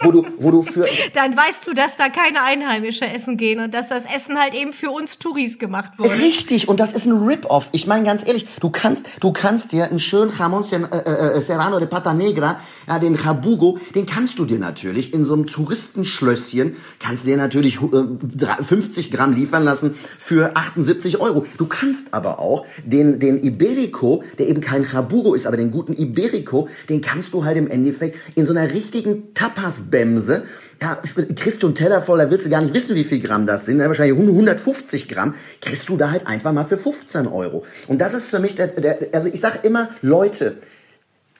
[0.00, 0.86] wo du, wo du für.
[1.14, 4.72] Dann weißt du, dass da keine Einheimische essen gehen und dass das Essen halt eben
[4.72, 6.18] für uns Touris gemacht wurde.
[6.18, 7.68] Richtig, und das ist ein Rip-Off.
[7.72, 11.78] Ich meine ganz ehrlich, du kannst, du kannst dir einen schönen Jamón äh, äh, Serrano
[11.78, 16.76] de Pata Negra, ja, den Jabugo, den kannst du dir natürlich in so einem Touristenschlösschen,
[17.00, 21.44] kannst dir natürlich äh, 50 Gramm liefern lassen für 78 Euro.
[21.58, 25.94] Du kannst aber auch den, den Iberico, der eben kein Jabugo ist, aber den guten
[25.94, 30.42] Iberico, den kannst du halt im Endeffekt in so einer richtigen Tapas-Bämse.
[30.80, 31.00] Ja,
[31.34, 33.66] kriegst du einen Teller voll, da willst du gar nicht wissen, wie viel Gramm das
[33.66, 33.80] sind.
[33.80, 35.34] Ja, wahrscheinlich 150 Gramm.
[35.60, 37.64] Kriegst du da halt einfach mal für 15 Euro.
[37.88, 40.58] Und das ist für mich der, der also ich sage immer, Leute,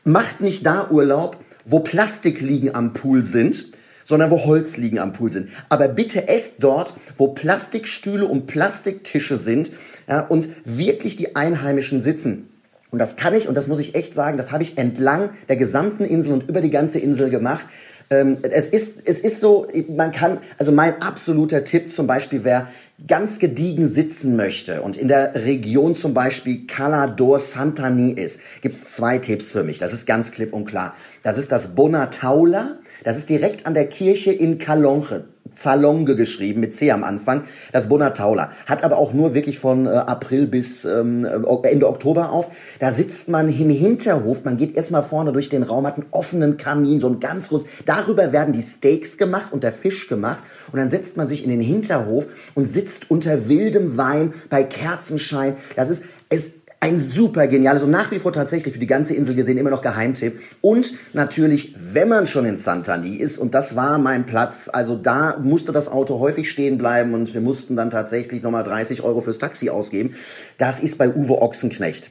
[0.04, 3.66] macht nicht da Urlaub, wo Plastikliegen am Pool sind,
[4.08, 5.50] sondern wo Holzliegen am Pool sind.
[5.68, 9.70] Aber bitte esst dort, wo Plastikstühle und Plastiktische sind
[10.08, 12.48] ja, und wirklich die Einheimischen sitzen.
[12.90, 15.56] Und das kann ich, und das muss ich echt sagen, das habe ich entlang der
[15.56, 17.66] gesamten Insel und über die ganze Insel gemacht.
[18.10, 22.68] Ähm, es, ist, es ist so, man kann, also mein absoluter Tipp zum Beispiel wäre,
[23.06, 28.96] ganz gediegen sitzen möchte und in der Region zum Beispiel Calador Santani ist, gibt es
[28.96, 29.78] zwei Tipps für mich.
[29.78, 30.94] Das ist ganz klipp und klar.
[31.22, 32.78] Das ist das Bonataula.
[33.04, 35.26] Das ist direkt an der Kirche in Calonge.
[35.58, 38.52] Zalonge geschrieben, mit C am Anfang, das Bonataula.
[38.66, 41.26] Hat aber auch nur wirklich von äh, April bis ähm,
[41.62, 42.50] Ende Oktober auf.
[42.78, 46.56] Da sitzt man im Hinterhof, man geht erstmal vorne durch den Raum, hat einen offenen
[46.56, 47.64] Kamin, so ein ganz groß.
[47.84, 50.42] Darüber werden die Steaks gemacht und der Fisch gemacht.
[50.72, 55.56] Und dann setzt man sich in den Hinterhof und sitzt unter wildem Wein bei Kerzenschein.
[55.74, 59.34] Das ist, es ein super geniales und nach wie vor tatsächlich für die ganze Insel
[59.34, 60.40] gesehen immer noch Geheimtipp.
[60.60, 65.38] Und natürlich, wenn man schon in Santani ist, und das war mein Platz, also da
[65.42, 69.38] musste das Auto häufig stehen bleiben und wir mussten dann tatsächlich nochmal 30 Euro fürs
[69.38, 70.14] Taxi ausgeben.
[70.56, 72.10] Das ist bei Uwe Ochsenknecht.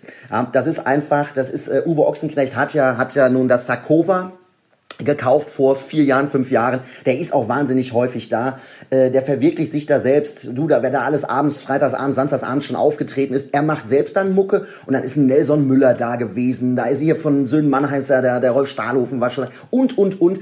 [0.51, 4.33] Das ist einfach, das ist, uh, Uwe Ochsenknecht hat ja, hat ja nun das Sarkova
[5.03, 6.81] gekauft vor vier Jahren, fünf Jahren.
[7.05, 8.59] Der ist auch wahnsinnig häufig da.
[8.89, 10.57] Äh, der verwirklicht sich da selbst.
[10.57, 14.33] Du, da, wenn da alles abends, freitagsabends, samstagsabends schon aufgetreten ist, er macht selbst dann
[14.33, 16.75] Mucke und dann ist ein Nelson Müller da gewesen.
[16.75, 20.39] Da ist hier von Söhnen Mannheim der, der Rolf Stahlhofen war schon und, und, und.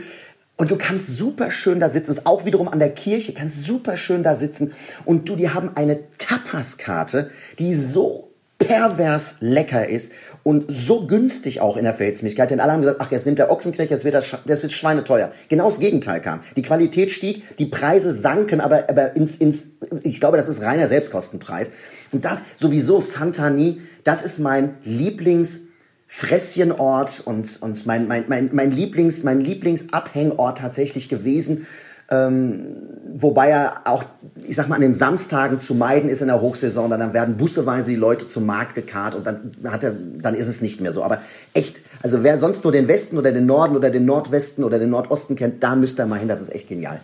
[0.57, 3.97] Und du kannst super schön da sitzen, ist auch wiederum an der Kirche, kannst super
[3.97, 4.71] schön da sitzen.
[5.03, 7.29] Und du, die haben eine Tapas-Karte,
[7.59, 8.31] die so
[8.65, 10.11] pervers lecker ist
[10.43, 12.51] und so günstig auch in der Verhältnismäßigkeit.
[12.51, 15.31] Denn alle haben gesagt, ach, jetzt nimmt der Ochsenknecht, jetzt wird das, das wird schweineteuer.
[15.49, 16.41] Genau das Gegenteil kam.
[16.55, 19.67] Die Qualität stieg, die Preise sanken, aber, aber ins, ins,
[20.03, 21.71] ich glaube, das ist reiner Selbstkostenpreis.
[22.11, 25.61] Und das sowieso Santani, das ist mein Lieblings
[26.07, 31.67] Fresschenort und, und mein, mein, mein, mein Lieblings, mein Lieblingsabhängort tatsächlich gewesen.
[32.09, 32.75] Ähm,
[33.15, 34.03] wobei er auch,
[34.47, 37.89] ich sag mal, an den Samstagen zu meiden ist in der Hochsaison, dann werden busseweise
[37.89, 41.03] die Leute zum Markt gekarrt und dann hat er, dann ist es nicht mehr so.
[41.03, 41.21] Aber
[41.53, 44.91] echt, also wer sonst nur den Westen oder den Norden oder den Nordwesten oder den
[44.91, 46.99] Nordosten kennt, da müsst ihr mal hin, das ist echt genial.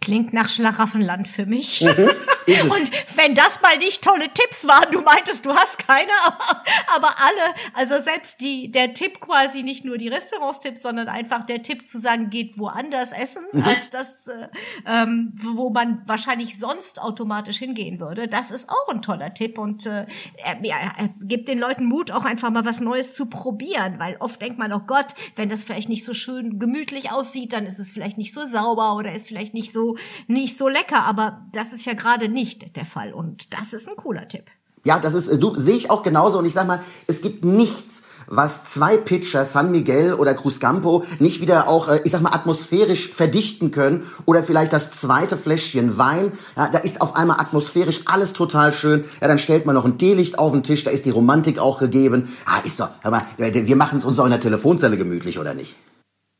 [0.00, 1.80] Klingt nach Schlaraffenland für mich.
[1.82, 2.08] Mhm.
[2.46, 6.62] Und wenn das mal nicht tolle Tipps waren, du meintest, du hast keine, aber,
[6.94, 11.62] aber alle, also selbst die, der Tipp quasi nicht nur die Restaurants-Tipps, sondern einfach der
[11.62, 13.64] Tipp zu sagen, geht woanders essen, mhm.
[13.64, 14.48] als das, äh,
[14.86, 18.28] ähm, wo man wahrscheinlich sonst automatisch hingehen würde.
[18.28, 22.24] Das ist auch ein toller Tipp und äh, er, er gibt den Leuten Mut, auch
[22.24, 25.88] einfach mal was Neues zu probieren, weil oft denkt man, oh Gott, wenn das vielleicht
[25.88, 29.54] nicht so schön gemütlich aussieht, dann ist es vielleicht nicht so sauber oder ist vielleicht
[29.54, 29.96] nicht so,
[30.28, 33.12] nicht so lecker, aber das ist ja gerade nicht der Fall.
[33.12, 34.44] Und das ist ein cooler Tipp.
[34.84, 36.38] Ja, das ist, du, sehe ich auch genauso.
[36.38, 41.40] Und ich sag mal, es gibt nichts, was zwei Pitcher, San Miguel oder Cruzcampo, nicht
[41.40, 44.06] wieder auch, äh, ich sag mal, atmosphärisch verdichten können.
[44.26, 46.30] Oder vielleicht das zweite Fläschchen Wein.
[46.56, 49.04] Ja, da ist auf einmal atmosphärisch alles total schön.
[49.20, 51.80] Ja, dann stellt man noch ein Teelicht auf den Tisch, da ist die Romantik auch
[51.80, 52.32] gegeben.
[52.44, 55.54] Ah, ist doch, hör mal, wir machen es uns auch in der Telefonzelle gemütlich, oder
[55.54, 55.74] nicht?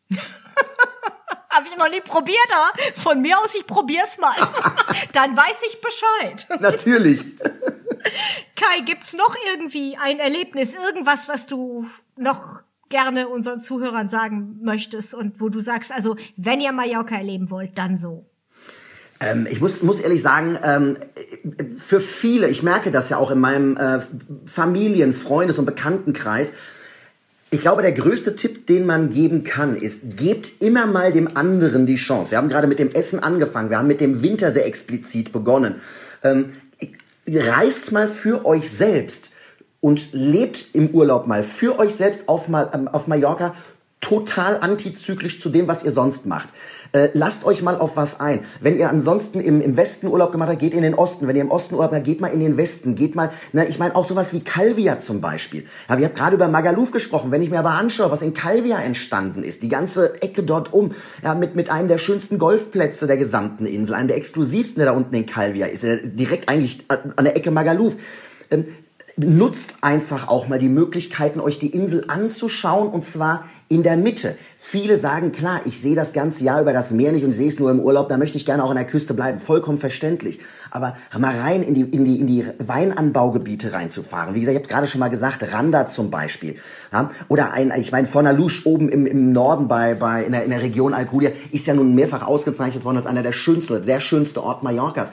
[1.56, 4.34] Habe ich noch nie probiert, aber von mir aus, ich probier's mal.
[5.14, 6.60] Dann weiß ich Bescheid.
[6.60, 7.24] Natürlich.
[8.56, 11.86] Kai, gibt's noch irgendwie ein Erlebnis, irgendwas, was du
[12.16, 17.50] noch gerne unseren Zuhörern sagen möchtest und wo du sagst, also wenn ihr Mallorca erleben
[17.50, 18.26] wollt, dann so?
[19.18, 20.98] Ähm, ich muss, muss ehrlich sagen, ähm,
[21.78, 24.00] für viele, ich merke das ja auch in meinem äh,
[24.44, 26.52] Familien-, Freundes- und Bekanntenkreis,
[27.50, 31.86] ich glaube, der größte Tipp, den man geben kann, ist, gebt immer mal dem anderen
[31.86, 32.32] die Chance.
[32.32, 35.76] Wir haben gerade mit dem Essen angefangen, wir haben mit dem Winter sehr explizit begonnen.
[36.24, 36.52] Ähm,
[37.28, 39.30] reist mal für euch selbst
[39.80, 43.54] und lebt im Urlaub mal für euch selbst auf, ähm, auf Mallorca
[44.06, 46.50] total antizyklisch zu dem, was ihr sonst macht.
[46.92, 48.44] Äh, lasst euch mal auf was ein.
[48.60, 51.26] Wenn ihr ansonsten im, im Westen Urlaub gemacht habt, geht in den Osten.
[51.26, 52.94] Wenn ihr im Osten Urlaub habt, geht mal in den Westen.
[52.94, 55.64] Geht mal, na, ich meine auch sowas wie Calvia zum Beispiel.
[55.88, 57.32] Ja, wir haben gerade über Magaluf gesprochen.
[57.32, 60.92] Wenn ich mir aber anschaue, was in Calvia entstanden ist, die ganze Ecke dort um,
[61.24, 64.96] ja, mit, mit einem der schönsten Golfplätze der gesamten Insel, einem der exklusivsten, der da
[64.96, 67.96] unten in Calvia ist, direkt eigentlich an der Ecke Magaluf.
[68.52, 68.66] Ähm,
[69.16, 74.36] nutzt einfach auch mal die Möglichkeiten, euch die Insel anzuschauen und zwar in der Mitte.
[74.58, 77.58] Viele sagen, klar, ich sehe das ganze Jahr über das Meer nicht und sehe es
[77.58, 79.38] nur im Urlaub, da möchte ich gerne auch an der Küste bleiben.
[79.38, 80.38] Vollkommen verständlich.
[80.70, 84.34] Aber mal rein in die, in die, in die Weinanbaugebiete reinzufahren.
[84.34, 86.56] Wie gesagt, ich habe gerade schon mal gesagt, Randa zum Beispiel.
[86.92, 87.10] Ja?
[87.28, 90.60] Oder ein, ich meine, Fornalusch oben im, im Norden bei, bei, in, der, in der
[90.60, 94.42] Region Alcudia ist ja nun mehrfach ausgezeichnet worden als einer der schönsten oder der schönste
[94.44, 95.10] Ort Mallorcas.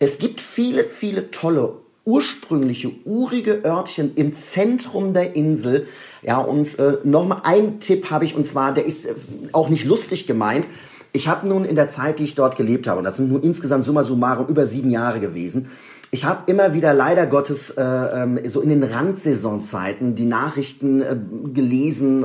[0.00, 5.86] Es gibt viele, viele tolle ursprüngliche, urige Örtchen im Zentrum der Insel.
[6.22, 9.14] Ja, und äh, nochmal ein Tipp habe ich, und zwar, der ist äh,
[9.52, 10.68] auch nicht lustig gemeint.
[11.12, 13.42] Ich habe nun in der Zeit, die ich dort gelebt habe, und das sind nun
[13.42, 15.68] insgesamt summa summarum über sieben Jahre gewesen,
[16.14, 21.16] ich habe immer wieder leider Gottes äh, ähm, so in den Randsaisonzeiten die Nachrichten äh,
[21.52, 22.24] gelesen,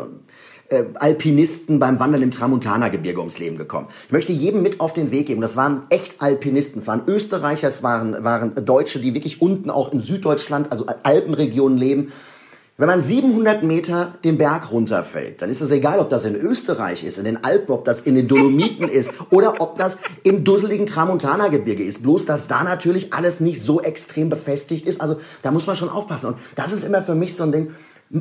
[0.70, 3.88] äh, Alpinisten beim Wandern im Tramontana-Gebirge ums Leben gekommen.
[4.06, 5.42] Ich möchte jedem mit auf den Weg geben.
[5.42, 6.82] Das waren echt Alpinisten.
[6.82, 11.78] Es waren Österreicher, es waren, waren Deutsche, die wirklich unten auch in Süddeutschland, also Alpenregionen
[11.78, 12.12] leben.
[12.80, 17.04] Wenn man 700 Meter den Berg runterfällt, dann ist es egal, ob das in Österreich
[17.04, 20.86] ist, in den Alpen, ob das in den Dolomiten ist oder ob das im dusseligen
[20.86, 22.02] Tramontana-Gebirge ist.
[22.04, 25.02] Bloß, dass da natürlich alles nicht so extrem befestigt ist.
[25.02, 26.28] Also da muss man schon aufpassen.
[26.28, 27.72] Und das ist immer für mich so ein Ding,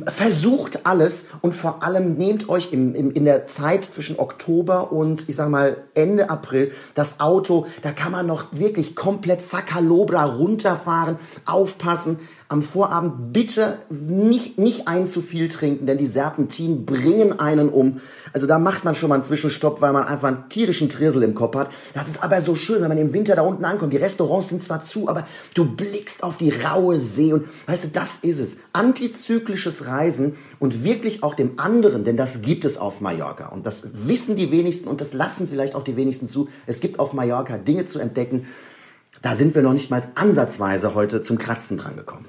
[0.05, 5.27] Versucht alles und vor allem nehmt euch im, im, in der Zeit zwischen Oktober und
[5.27, 7.65] ich sag mal Ende April das Auto.
[7.81, 12.19] Da kann man noch wirklich komplett Sakalobra runterfahren, aufpassen.
[12.49, 18.01] Am Vorabend bitte nicht, nicht ein zu viel trinken, denn die Serpentinen bringen einen um.
[18.33, 21.35] Also da macht man schon mal einen Zwischenstopp, weil man einfach einen tierischen Trirsel im
[21.35, 21.69] Kopf hat.
[21.93, 23.93] Das ist aber so schön, wenn man im Winter da unten ankommt.
[23.93, 27.87] Die Restaurants sind zwar zu, aber du blickst auf die raue See und weißt du,
[27.89, 28.57] das ist es.
[28.73, 33.49] Antizyklisches Reisen und wirklich auch dem anderen, denn das gibt es auf Mallorca.
[33.49, 36.49] Und das wissen die wenigsten und das lassen vielleicht auch die wenigsten zu.
[36.65, 38.47] Es gibt auf Mallorca Dinge zu entdecken.
[39.21, 42.25] Da sind wir noch nicht mal ansatzweise heute zum Kratzen dran gekommen.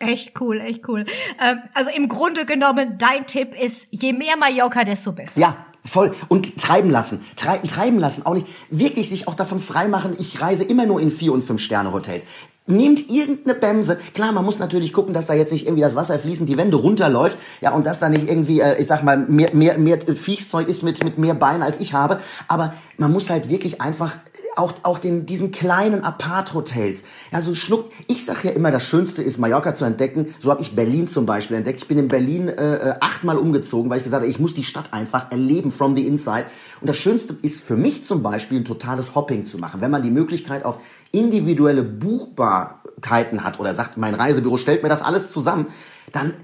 [0.00, 1.04] Echt cool, echt cool.
[1.38, 5.38] Ähm, also im Grunde genommen, dein Tipp ist, je mehr Mallorca, desto besser.
[5.38, 6.12] Ja, voll.
[6.28, 7.22] Und treiben lassen.
[7.36, 8.24] Treiben, treiben lassen.
[8.24, 12.24] Auch nicht wirklich sich auch davon freimachen, ich reise immer nur in Vier- und Fünf-Sterne-Hotels.
[12.66, 13.98] Nehmt irgendeine Bämse.
[14.14, 16.78] Klar, man muss natürlich gucken, dass da jetzt nicht irgendwie das Wasser fließend die Wände
[16.78, 17.36] runterläuft.
[17.60, 20.82] Ja, und dass da nicht irgendwie, äh, ich sag mal, mehr, mehr, mehr Viechszeug ist
[20.82, 22.20] mit, mit mehr Beinen als ich habe.
[22.48, 24.16] Aber man muss halt wirklich einfach
[24.56, 27.04] auch, auch den, diesen kleinen Apart-Hotels.
[27.32, 27.90] Ja, so schnuck.
[28.06, 30.34] Ich sag ja immer, das Schönste ist, Mallorca zu entdecken.
[30.38, 31.80] So habe ich Berlin zum Beispiel entdeckt.
[31.80, 34.64] Ich bin in Berlin äh, äh, achtmal umgezogen, weil ich gesagt habe, ich muss die
[34.64, 36.46] Stadt einfach erleben from the inside.
[36.80, 39.80] Und das Schönste ist für mich zum Beispiel, ein totales Hopping zu machen.
[39.80, 40.78] Wenn man die Möglichkeit auf
[41.12, 45.66] individuelle Buchbarkeiten hat oder sagt, mein Reisebüro stellt mir das alles zusammen,
[46.12, 46.34] dann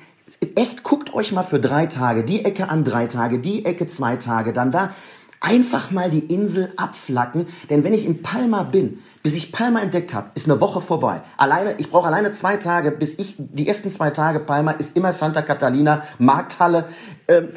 [0.55, 4.17] echt guckt euch mal für drei Tage die Ecke an drei Tage, die Ecke zwei
[4.17, 4.91] Tage, dann da
[5.41, 7.47] einfach mal die Insel abflacken.
[7.71, 11.23] Denn wenn ich in Palma bin, bis ich Palma entdeckt habe, ist eine Woche vorbei.
[11.37, 15.13] Alleine, ich brauche alleine zwei Tage, bis ich, die ersten zwei Tage Palma ist immer
[15.13, 16.87] Santa Catalina, Markthalle.
[17.29, 17.49] Ähm,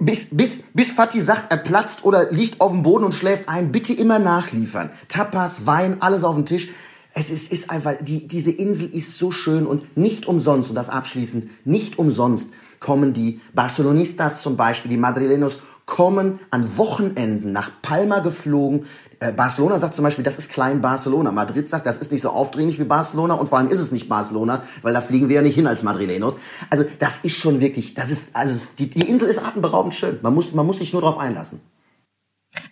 [0.00, 3.70] bis, bis, bis Fatih sagt, er platzt oder liegt auf dem Boden und schläft ein,
[3.70, 4.90] bitte immer nachliefern.
[5.08, 6.70] Tapas, Wein, alles auf dem Tisch.
[7.12, 10.88] Es ist, ist einfach, die, diese Insel ist so schön und nicht umsonst, und das
[10.88, 12.50] abschließend, nicht umsonst
[12.80, 18.86] kommen die Barcelonistas zum Beispiel, die Madrilenos kommen an Wochenenden nach Palma geflogen.
[19.20, 21.30] Äh, Barcelona sagt zum Beispiel, das ist klein Barcelona.
[21.30, 24.08] Madrid sagt, das ist nicht so aufdringlich wie Barcelona und vor allem ist es nicht
[24.08, 26.36] Barcelona, weil da fliegen wir ja nicht hin als Madrilenos.
[26.70, 30.18] Also das ist schon wirklich, das ist, also die, die Insel ist atemberaubend schön.
[30.22, 31.60] Man muss, man muss sich nur darauf einlassen.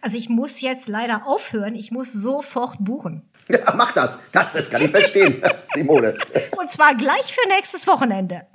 [0.02, 1.76] Also ich muss jetzt leider aufhören.
[1.76, 3.22] Ich muss sofort buchen.
[3.48, 4.18] Ja, mach das.
[4.32, 5.42] Das, das kann ich verstehen,
[5.74, 6.16] Simone.
[6.56, 8.46] Und zwar gleich für nächstes Wochenende.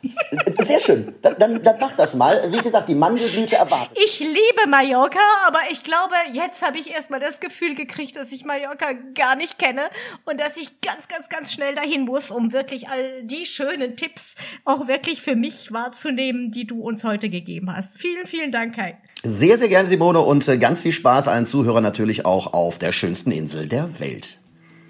[0.60, 1.16] Sehr schön.
[1.22, 2.52] Dann, dann, dann mach das mal.
[2.52, 3.98] Wie gesagt, die Mandelblüte erwartet.
[4.04, 8.46] Ich liebe Mallorca, aber ich glaube, jetzt habe ich erstmal das Gefühl gekriegt, dass ich
[8.46, 9.84] Mallorca gar nicht kenne
[10.26, 14.36] und dass ich ganz, ganz, ganz schnell dahin muss, um wirklich all die schönen Tipps
[14.66, 17.98] auch wirklich für mich wahrzunehmen, die du uns heute gegeben hast.
[17.98, 18.98] Vielen, vielen Dank, Kai.
[19.24, 22.92] Sehr, sehr gerne, Simone, und äh, ganz viel Spaß allen Zuhörern natürlich auch auf der
[22.92, 24.38] schönsten Insel der Welt.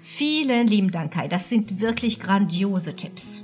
[0.02, 1.28] Vielen lieben Dank, Kai.
[1.28, 3.42] Das sind wirklich grandiose Tipps.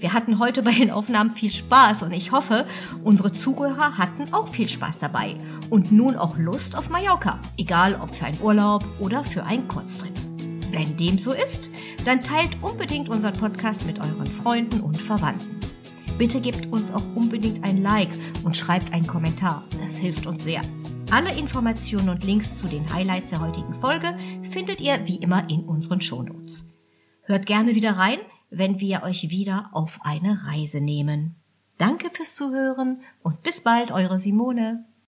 [0.00, 2.66] Wir hatten heute bei den Aufnahmen viel Spaß und ich hoffe,
[3.04, 5.36] unsere Zuhörer hatten auch viel Spaß dabei
[5.70, 10.12] und nun auch Lust auf Mallorca, egal ob für einen Urlaub oder für einen Kurztrip.
[10.72, 11.70] Wenn dem so ist,
[12.04, 15.71] dann teilt unbedingt unseren Podcast mit euren Freunden und Verwandten.
[16.18, 18.10] Bitte gebt uns auch unbedingt ein Like
[18.44, 19.64] und schreibt einen Kommentar.
[19.80, 20.60] Das hilft uns sehr.
[21.10, 25.64] Alle Informationen und Links zu den Highlights der heutigen Folge findet ihr wie immer in
[25.64, 26.64] unseren Shownotes.
[27.24, 28.18] Hört gerne wieder rein,
[28.50, 31.36] wenn wir euch wieder auf eine Reise nehmen.
[31.78, 34.84] Danke fürs Zuhören und bis bald, eure Simone.